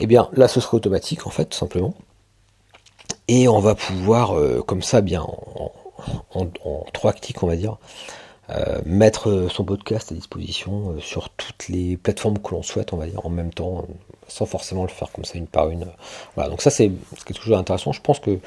eh 0.00 0.06
bien 0.06 0.28
là 0.34 0.48
ce 0.48 0.60
sera 0.60 0.76
automatique 0.76 1.26
en 1.26 1.30
fait 1.30 1.46
tout 1.46 1.58
simplement. 1.58 1.94
Et 3.28 3.48
on 3.48 3.58
va 3.58 3.74
pouvoir 3.74 4.38
euh, 4.38 4.62
comme 4.62 4.82
ça 4.82 5.00
bien 5.00 5.22
en, 5.22 6.46
trois 6.92 7.14
clics 7.14 7.42
on 7.42 7.46
va 7.46 7.56
dire 7.56 7.78
euh, 8.50 8.80
mettre 8.84 9.48
son 9.50 9.64
podcast 9.64 10.12
à 10.12 10.14
disposition 10.14 11.00
sur 11.00 11.30
toutes 11.30 11.68
les 11.68 11.96
plateformes 11.96 12.38
que 12.38 12.50
l'on 12.50 12.62
souhaite, 12.62 12.92
on 12.92 12.96
va 12.96 13.06
dire, 13.06 13.24
en 13.24 13.30
même 13.30 13.52
temps, 13.52 13.86
sans 14.28 14.46
forcément 14.46 14.82
le 14.82 14.88
faire 14.88 15.10
comme 15.12 15.24
ça 15.24 15.38
une 15.38 15.46
par 15.46 15.70
une. 15.70 15.86
Voilà, 16.34 16.50
donc 16.50 16.62
ça 16.62 16.70
c'est 16.70 16.90
quelque 17.24 17.42
chose 17.42 17.52
d'intéressant. 17.52 17.92
Je 17.92 18.00
pense 18.00 18.20
que 18.20 18.38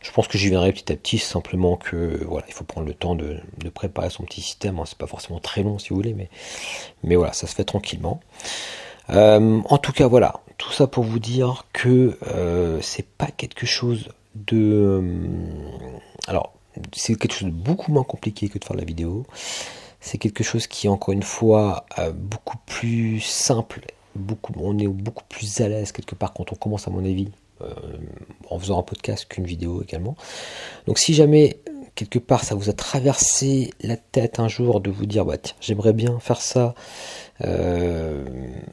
je 0.00 0.10
pense 0.12 0.28
que 0.28 0.38
j'y 0.38 0.48
viendrai 0.48 0.72
petit 0.72 0.92
à 0.92 0.96
petit, 0.96 1.18
simplement 1.18 1.76
que 1.76 2.24
voilà, 2.24 2.46
il 2.48 2.54
faut 2.54 2.64
prendre 2.64 2.86
le 2.86 2.94
temps 2.94 3.14
de, 3.14 3.38
préparer 3.74 4.10
son 4.10 4.24
petit 4.24 4.40
système. 4.40 4.78
Hein. 4.78 4.84
C'est 4.86 4.98
pas 4.98 5.06
forcément 5.06 5.40
très 5.40 5.62
long 5.62 5.78
si 5.78 5.90
vous 5.90 5.96
voulez, 5.96 6.14
mais 6.14 6.30
mais 7.04 7.16
voilà, 7.16 7.32
ça 7.32 7.46
se 7.46 7.54
fait 7.54 7.64
tranquillement. 7.64 8.20
en 9.08 9.78
tout 9.78 9.92
cas, 9.92 10.06
voilà, 10.06 10.34
tout 10.56 10.72
ça 10.72 10.86
pour 10.86 11.04
vous 11.04 11.18
dire 11.18 11.66
que 11.72 12.18
c'est 12.80 13.06
pas 13.06 13.28
quelque 13.28 13.66
chose 13.66 14.08
de 14.34 15.02
alors 16.26 16.52
c'est 16.92 17.14
quelque 17.16 17.34
chose 17.34 17.48
de 17.48 17.54
beaucoup 17.54 17.92
moins 17.92 18.04
compliqué 18.04 18.48
que 18.48 18.58
de 18.58 18.64
faire 18.64 18.76
la 18.76 18.84
vidéo. 18.84 19.26
C'est 20.00 20.18
quelque 20.18 20.42
chose 20.42 20.66
qui, 20.66 20.88
encore 20.88 21.12
une 21.12 21.22
fois, 21.22 21.84
euh, 21.98 22.12
beaucoup 22.12 22.56
plus 22.66 23.20
simple. 23.20 23.86
Beaucoup, 24.14 24.52
on 24.56 24.78
est 24.78 24.88
beaucoup 24.88 25.24
plus 25.28 25.60
à 25.60 25.68
l'aise 25.68 25.92
quelque 25.92 26.14
part 26.14 26.32
quand 26.32 26.52
on 26.52 26.56
commence, 26.56 26.88
à 26.88 26.90
mon 26.90 27.04
avis, 27.04 27.28
euh, 27.62 27.72
en 28.48 28.58
faisant 28.58 28.78
un 28.78 28.82
podcast 28.82 29.26
qu'une 29.28 29.44
vidéo 29.44 29.82
également. 29.82 30.16
Donc, 30.86 30.98
si 30.98 31.14
jamais 31.14 31.60
quelque 31.94 32.18
part 32.18 32.44
ça 32.44 32.54
vous 32.54 32.70
a 32.70 32.72
traversé 32.72 33.72
la 33.82 33.96
tête 33.96 34.38
un 34.40 34.48
jour 34.48 34.80
de 34.80 34.90
vous 34.90 35.06
dire 35.06 35.24
bah, 35.24 35.36
tiens, 35.38 35.56
j'aimerais 35.60 35.92
bien 35.92 36.18
faire 36.18 36.40
ça, 36.40 36.74
euh, 37.44 38.24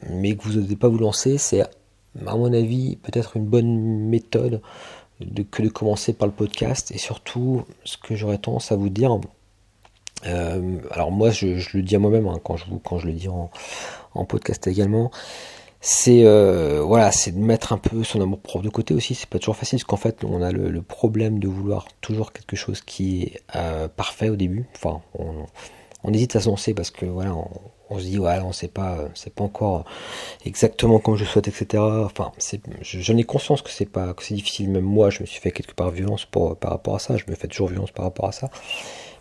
mais 0.08 0.34
que 0.34 0.44
vous 0.44 0.58
n'osez 0.58 0.76
pas 0.76 0.88
vous 0.88 0.98
lancer, 0.98 1.36
c'est 1.36 1.62
à 1.62 2.36
mon 2.36 2.52
avis 2.52 2.96
peut-être 2.96 3.36
une 3.36 3.44
bonne 3.44 4.08
méthode 4.08 4.62
que 5.50 5.62
de 5.62 5.68
commencer 5.68 6.12
par 6.12 6.28
le 6.28 6.34
podcast 6.34 6.90
et 6.92 6.98
surtout 6.98 7.64
ce 7.84 7.96
que 7.98 8.14
j'aurais 8.14 8.38
tendance 8.38 8.72
à 8.72 8.76
vous 8.76 8.88
dire. 8.88 9.18
Euh, 10.26 10.78
alors 10.90 11.12
moi 11.12 11.30
je, 11.30 11.46
le 11.46 11.82
dis 11.82 11.94
à 11.94 12.00
moi-même 12.00 12.26
hein, 12.26 12.40
quand, 12.42 12.56
je, 12.56 12.64
quand 12.84 12.98
je 12.98 13.06
le 13.06 13.12
dis 13.12 13.28
en, 13.28 13.50
podcast 14.24 14.66
également, 14.66 15.10
c'est 15.80 16.24
euh, 16.24 16.82
voilà, 16.82 17.12
c'est 17.12 17.32
de 17.32 17.38
mettre 17.38 17.72
un 17.72 17.78
peu 17.78 18.02
son 18.02 18.20
amour 18.20 18.40
propre 18.40 18.64
de 18.64 18.70
côté 18.70 18.94
aussi. 18.94 19.14
C'est 19.14 19.28
pas 19.28 19.38
toujours 19.38 19.56
facile 19.56 19.78
parce 19.78 19.84
qu'en 19.84 19.96
fait 19.96 20.24
on 20.24 20.42
a 20.42 20.50
le, 20.50 20.82
problème 20.82 21.38
de 21.38 21.48
vouloir 21.48 21.86
toujours 22.00 22.32
quelque 22.32 22.56
chose 22.56 22.80
qui 22.80 23.22
est 23.22 23.42
euh, 23.56 23.88
parfait 23.88 24.28
au 24.28 24.36
début. 24.36 24.66
Enfin, 24.74 25.00
on, 25.14 25.46
hésite 26.12 26.36
à 26.36 26.40
se 26.40 26.48
lancer 26.48 26.74
parce 26.74 26.90
que 26.90 27.04
voilà, 27.06 27.34
on 27.90 27.98
se 27.98 28.04
dit 28.04 28.16
voilà 28.16 28.44
on 28.44 28.52
sait 28.52 28.68
pas 28.68 28.98
c'est 29.14 29.32
pas 29.32 29.44
encore 29.44 29.84
exactement 30.44 30.98
comme 30.98 31.16
je 31.16 31.24
souhaite 31.24 31.48
etc 31.48 31.82
enfin 31.82 32.32
j'en 32.82 33.16
ai 33.16 33.24
conscience 33.24 33.62
que 33.62 33.70
c'est 33.70 33.86
pas 33.86 34.14
que 34.14 34.22
c'est 34.22 34.34
difficile 34.34 34.70
même 34.70 34.84
moi 34.84 35.10
je 35.10 35.20
me 35.20 35.26
suis 35.26 35.40
fait 35.40 35.50
quelque 35.50 35.74
part 35.74 35.90
violence 35.90 36.26
par 36.26 36.56
rapport 36.62 36.94
à 36.94 36.98
ça 36.98 37.16
je 37.16 37.24
me 37.28 37.34
fais 37.34 37.48
toujours 37.48 37.68
violence 37.68 37.90
par 37.90 38.04
rapport 38.04 38.26
à 38.26 38.32
ça 38.32 38.50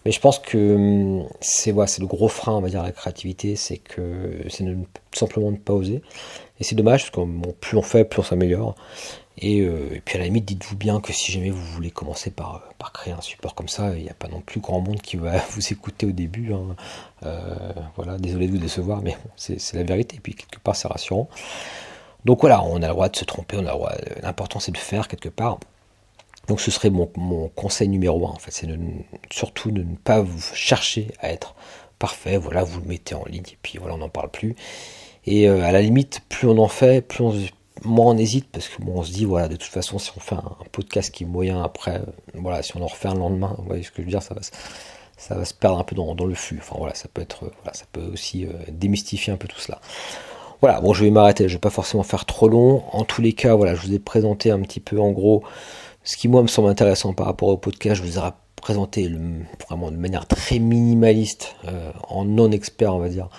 mais 0.08 0.14
je 0.14 0.22
pense 0.22 0.40
que 0.40 1.20
hum, 1.20 1.28
c'est 1.42 1.74
le 1.74 2.06
gros 2.06 2.30
frein 2.30 2.54
on 2.54 2.62
va 2.62 2.70
dire 2.70 2.80
à 2.80 2.86
la 2.86 2.94
créativité 2.94 3.58
c'est 3.58 3.78
que 3.78 4.42
c'est 4.50 4.66
simplement 5.12 5.52
ne 5.52 5.58
pas 5.58 5.74
oser 5.74 6.02
et 6.62 6.64
c'est 6.64 6.76
dommage 6.76 7.12
parce 7.12 7.28
que 7.28 7.52
plus 7.60 7.78
on 7.78 7.82
fait 7.82 8.06
plus 8.06 8.22
on 8.22 8.24
s'améliore 8.24 8.76
euh, 9.44 9.90
et, 9.92 10.02
puis 10.02 10.16
à 10.16 10.20
la 10.20 10.26
limite, 10.26 10.46
dites-vous 10.46 10.76
bien 10.76 11.00
que 11.00 11.14
si 11.14 11.32
jamais 11.32 11.50
vous 11.50 11.64
voulez 11.64 11.92
commencer 11.92 12.32
par, 12.32 12.64
par 12.80 12.92
créer 12.92 13.14
un 13.14 13.22
support 13.22 13.54
comme 13.54 13.68
ça, 13.68 13.96
il 13.96 14.04
n'y 14.04 14.10
a 14.10 14.14
pas 14.14 14.28
non 14.28 14.42
plus 14.42 14.60
grand 14.60 14.82
monde 14.82 15.02
qui 15.02 15.18
va 15.18 15.38
vous 15.52 15.72
écouter 15.72 16.06
au 16.06 16.12
début. 16.12 16.54
Hein. 16.54 16.76
Euh, 17.24 17.56
voilà, 17.96 18.18
désolé 18.18 18.48
de 18.48 18.54
vous 18.54 18.58
décevoir, 18.58 19.02
mais 19.02 19.16
c'est 19.36 19.74
la 19.74 19.84
vérité. 19.84 20.16
Et 20.18 20.20
puis 20.20 20.34
quelque 20.34 20.60
part, 20.60 20.76
c'est 20.76 20.88
rassurant. 20.88 21.30
Donc 22.26 22.42
voilà, 22.42 22.64
on 22.64 22.78
a 22.78 22.88
le 22.88 22.94
droit 22.94 23.10
de 23.10 23.16
se 23.16 23.26
tromper, 23.26 23.58
on 23.58 23.66
a 23.66 23.72
le 23.72 23.78
droit. 23.78 23.94
L'important, 24.24 24.60
c'est 24.60 24.72
de 24.72 24.78
faire 24.78 25.08
quelque 25.08 25.30
part. 25.30 25.60
Donc 26.48 26.62
ce 26.62 26.72
serait 26.72 26.90
mon, 26.90 27.08
conseil 27.56 27.90
numéro 27.90 28.26
un, 28.26 28.32
en 28.32 28.40
fait, 28.40 28.52
c'est 28.52 28.68
surtout 29.32 29.72
de 29.72 29.84
ne 29.84 29.96
pas 29.96 30.22
vous 30.22 30.42
chercher 30.54 31.10
à 31.20 31.32
être 31.32 31.56
parfait. 32.00 32.38
Voilà, 32.38 32.64
vous 32.64 32.80
le 32.80 32.88
mettez 32.88 33.16
en 33.16 33.26
ligne 33.26 33.44
et 33.52 33.58
puis 33.62 33.78
voilà, 33.80 33.96
on 33.96 34.00
n'en 34.00 34.10
parle 34.10 34.32
plus. 34.32 34.56
Et 35.26 35.50
euh, 35.50 35.62
à 35.64 35.72
la 35.72 35.82
limite, 35.82 36.22
plus 36.30 36.48
on 36.48 36.58
en 36.58 36.70
fait, 36.70 37.02
plus 37.06 37.22
on, 37.22 37.34
moi 37.84 38.06
on 38.08 38.18
hésite 38.18 38.48
parce 38.52 38.70
que 38.70 38.82
bon, 38.82 38.94
on 38.96 39.04
se 39.04 39.12
dit 39.12 39.26
voilà 39.26 39.48
de 39.48 39.56
toute 39.56 39.72
façon 39.72 40.00
si 40.00 40.12
on 40.16 40.20
fait 40.20 40.36
un, 40.36 40.56
podcast 40.72 41.14
qui 41.14 41.24
est 41.24 41.28
moyen 41.28 41.62
après 41.62 41.98
euh, 41.98 42.06
voilà 42.34 42.64
si 42.64 42.76
on 42.76 42.82
en 42.82 42.88
refait 42.88 43.10
un 43.10 43.16
lendemain 43.16 43.56
vous 43.58 43.66
voyez 43.66 43.84
ce 43.84 43.92
que 43.92 43.98
je 43.98 44.04
veux 44.04 44.10
dire 44.10 44.24
ça 44.24 44.34
va 44.34 44.42
ça 45.18 45.36
va 45.36 45.46
se 45.46 45.54
perdre 45.54 45.80
un 45.80 45.84
peu 45.84 45.96
dans, 45.96 46.14
le 46.14 46.36
flux. 46.36 46.60
Enfin 46.62 46.76
voilà 46.78 46.94
ça 46.94 47.08
peut 47.12 47.22
être 47.22 47.52
voilà, 47.64 47.74
ça 47.74 47.86
peut 47.92 48.10
aussi 48.14 48.46
euh, 48.46 48.52
démystifier 48.70 49.34
un 49.34 49.38
peu 49.38 49.48
tout 49.48 49.60
cela. 49.60 49.82
Voilà 50.62 50.80
bon 50.80 50.94
je 50.94 51.04
vais 51.04 51.12
m'arrêter. 51.12 51.50
Je 51.50 51.54
vais 51.54 51.60
pas 51.60 51.70
forcément 51.70 52.04
faire 52.04 52.26
trop 52.26 52.48
long. 52.48 52.84
En 52.92 53.04
tous 53.04 53.22
les 53.22 53.34
cas 53.34 53.56
voilà 53.56 53.76
je 53.76 53.82
vous 53.82 53.94
ai 53.94 54.00
présenté 54.00 54.52
un 54.52 54.62
petit 54.62 54.80
peu 54.80 55.00
en 55.00 55.12
gros 55.12 55.44
ce 56.08 56.18
qui 56.18 56.28
moi 56.28 56.42
me 56.42 56.48
semble 56.48 56.70
intéressant 56.70 57.14
par 57.14 57.28
rapport 57.28 57.50
au 57.50 57.58
podcast 57.58 58.02
je 58.02 58.02
vous 58.02 58.18
ai 58.18 58.22
présenté 58.56 59.12
vraiment 59.68 59.92
de 59.92 59.98
manière 59.98 60.26
très 60.26 60.60
minimaliste 60.60 61.56
euh, 61.68 61.92
en 62.08 62.26
non 62.26 62.52
expert 62.52 62.96
on 62.96 63.00
va 63.00 63.10
dire 63.10 63.30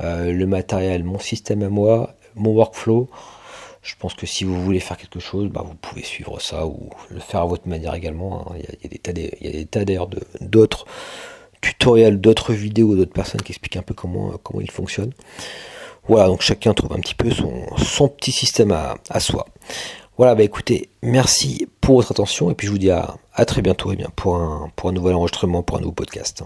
le 0.00 0.44
matériel 0.44 1.04
mon 1.04 1.20
système 1.20 1.62
à 1.62 1.68
moi 1.68 2.14
mon 2.34 2.50
workflow 2.50 3.08
je 3.84 3.94
pense 3.98 4.14
que 4.14 4.26
si 4.26 4.44
vous 4.44 4.60
voulez 4.62 4.80
faire 4.80 4.96
quelque 4.96 5.20
chose, 5.20 5.48
bah, 5.50 5.62
vous 5.64 5.74
pouvez 5.74 6.02
suivre 6.02 6.40
ça 6.40 6.66
ou 6.66 6.88
le 7.10 7.20
faire 7.20 7.42
à 7.42 7.44
votre 7.44 7.68
manière 7.68 7.94
également. 7.94 8.40
Hein. 8.50 8.54
Il, 8.82 8.90
y 8.90 9.10
a, 9.10 9.52
des 9.52 9.66
tas 9.66 9.84
d'ailleurs 9.84 10.08
d'autres 10.40 10.86
tutoriels, 11.60 12.18
d'autres 12.18 12.54
vidéos, 12.54 12.96
d'autres 12.96 13.12
personnes 13.12 13.42
qui 13.42 13.52
expliquent 13.52 13.76
un 13.76 13.82
peu 13.82 13.92
comment, 13.92 14.32
comment 14.42 14.62
il 14.62 14.70
fonctionne. 14.70 15.12
Voilà, 16.08 16.28
donc 16.28 16.40
chacun 16.40 16.72
trouve 16.72 16.92
un 16.94 17.00
petit 17.00 17.14
peu 17.14 17.30
son, 17.30 18.08
petit 18.08 18.32
système 18.32 18.72
à, 18.72 19.20
soi. 19.20 19.46
Voilà, 20.16 20.36
bah 20.36 20.44
écoutez, 20.44 20.90
merci 21.02 21.66
pour 21.80 21.96
votre 21.96 22.12
attention 22.12 22.48
et 22.50 22.54
puis 22.54 22.68
je 22.68 22.72
vous 22.72 22.78
dis 22.78 22.90
à, 22.90 23.16
très 23.46 23.62
bientôt 23.62 23.90
eh 23.92 23.96
bien, 23.96 24.10
pour, 24.14 24.36
un, 24.36 24.70
pour 24.76 24.88
un 24.88 24.92
nouvel 24.92 25.14
enregistrement, 25.14 25.64
pour 25.64 25.76
un 25.76 25.80
nouveau 25.80 25.92
podcast. 25.92 26.44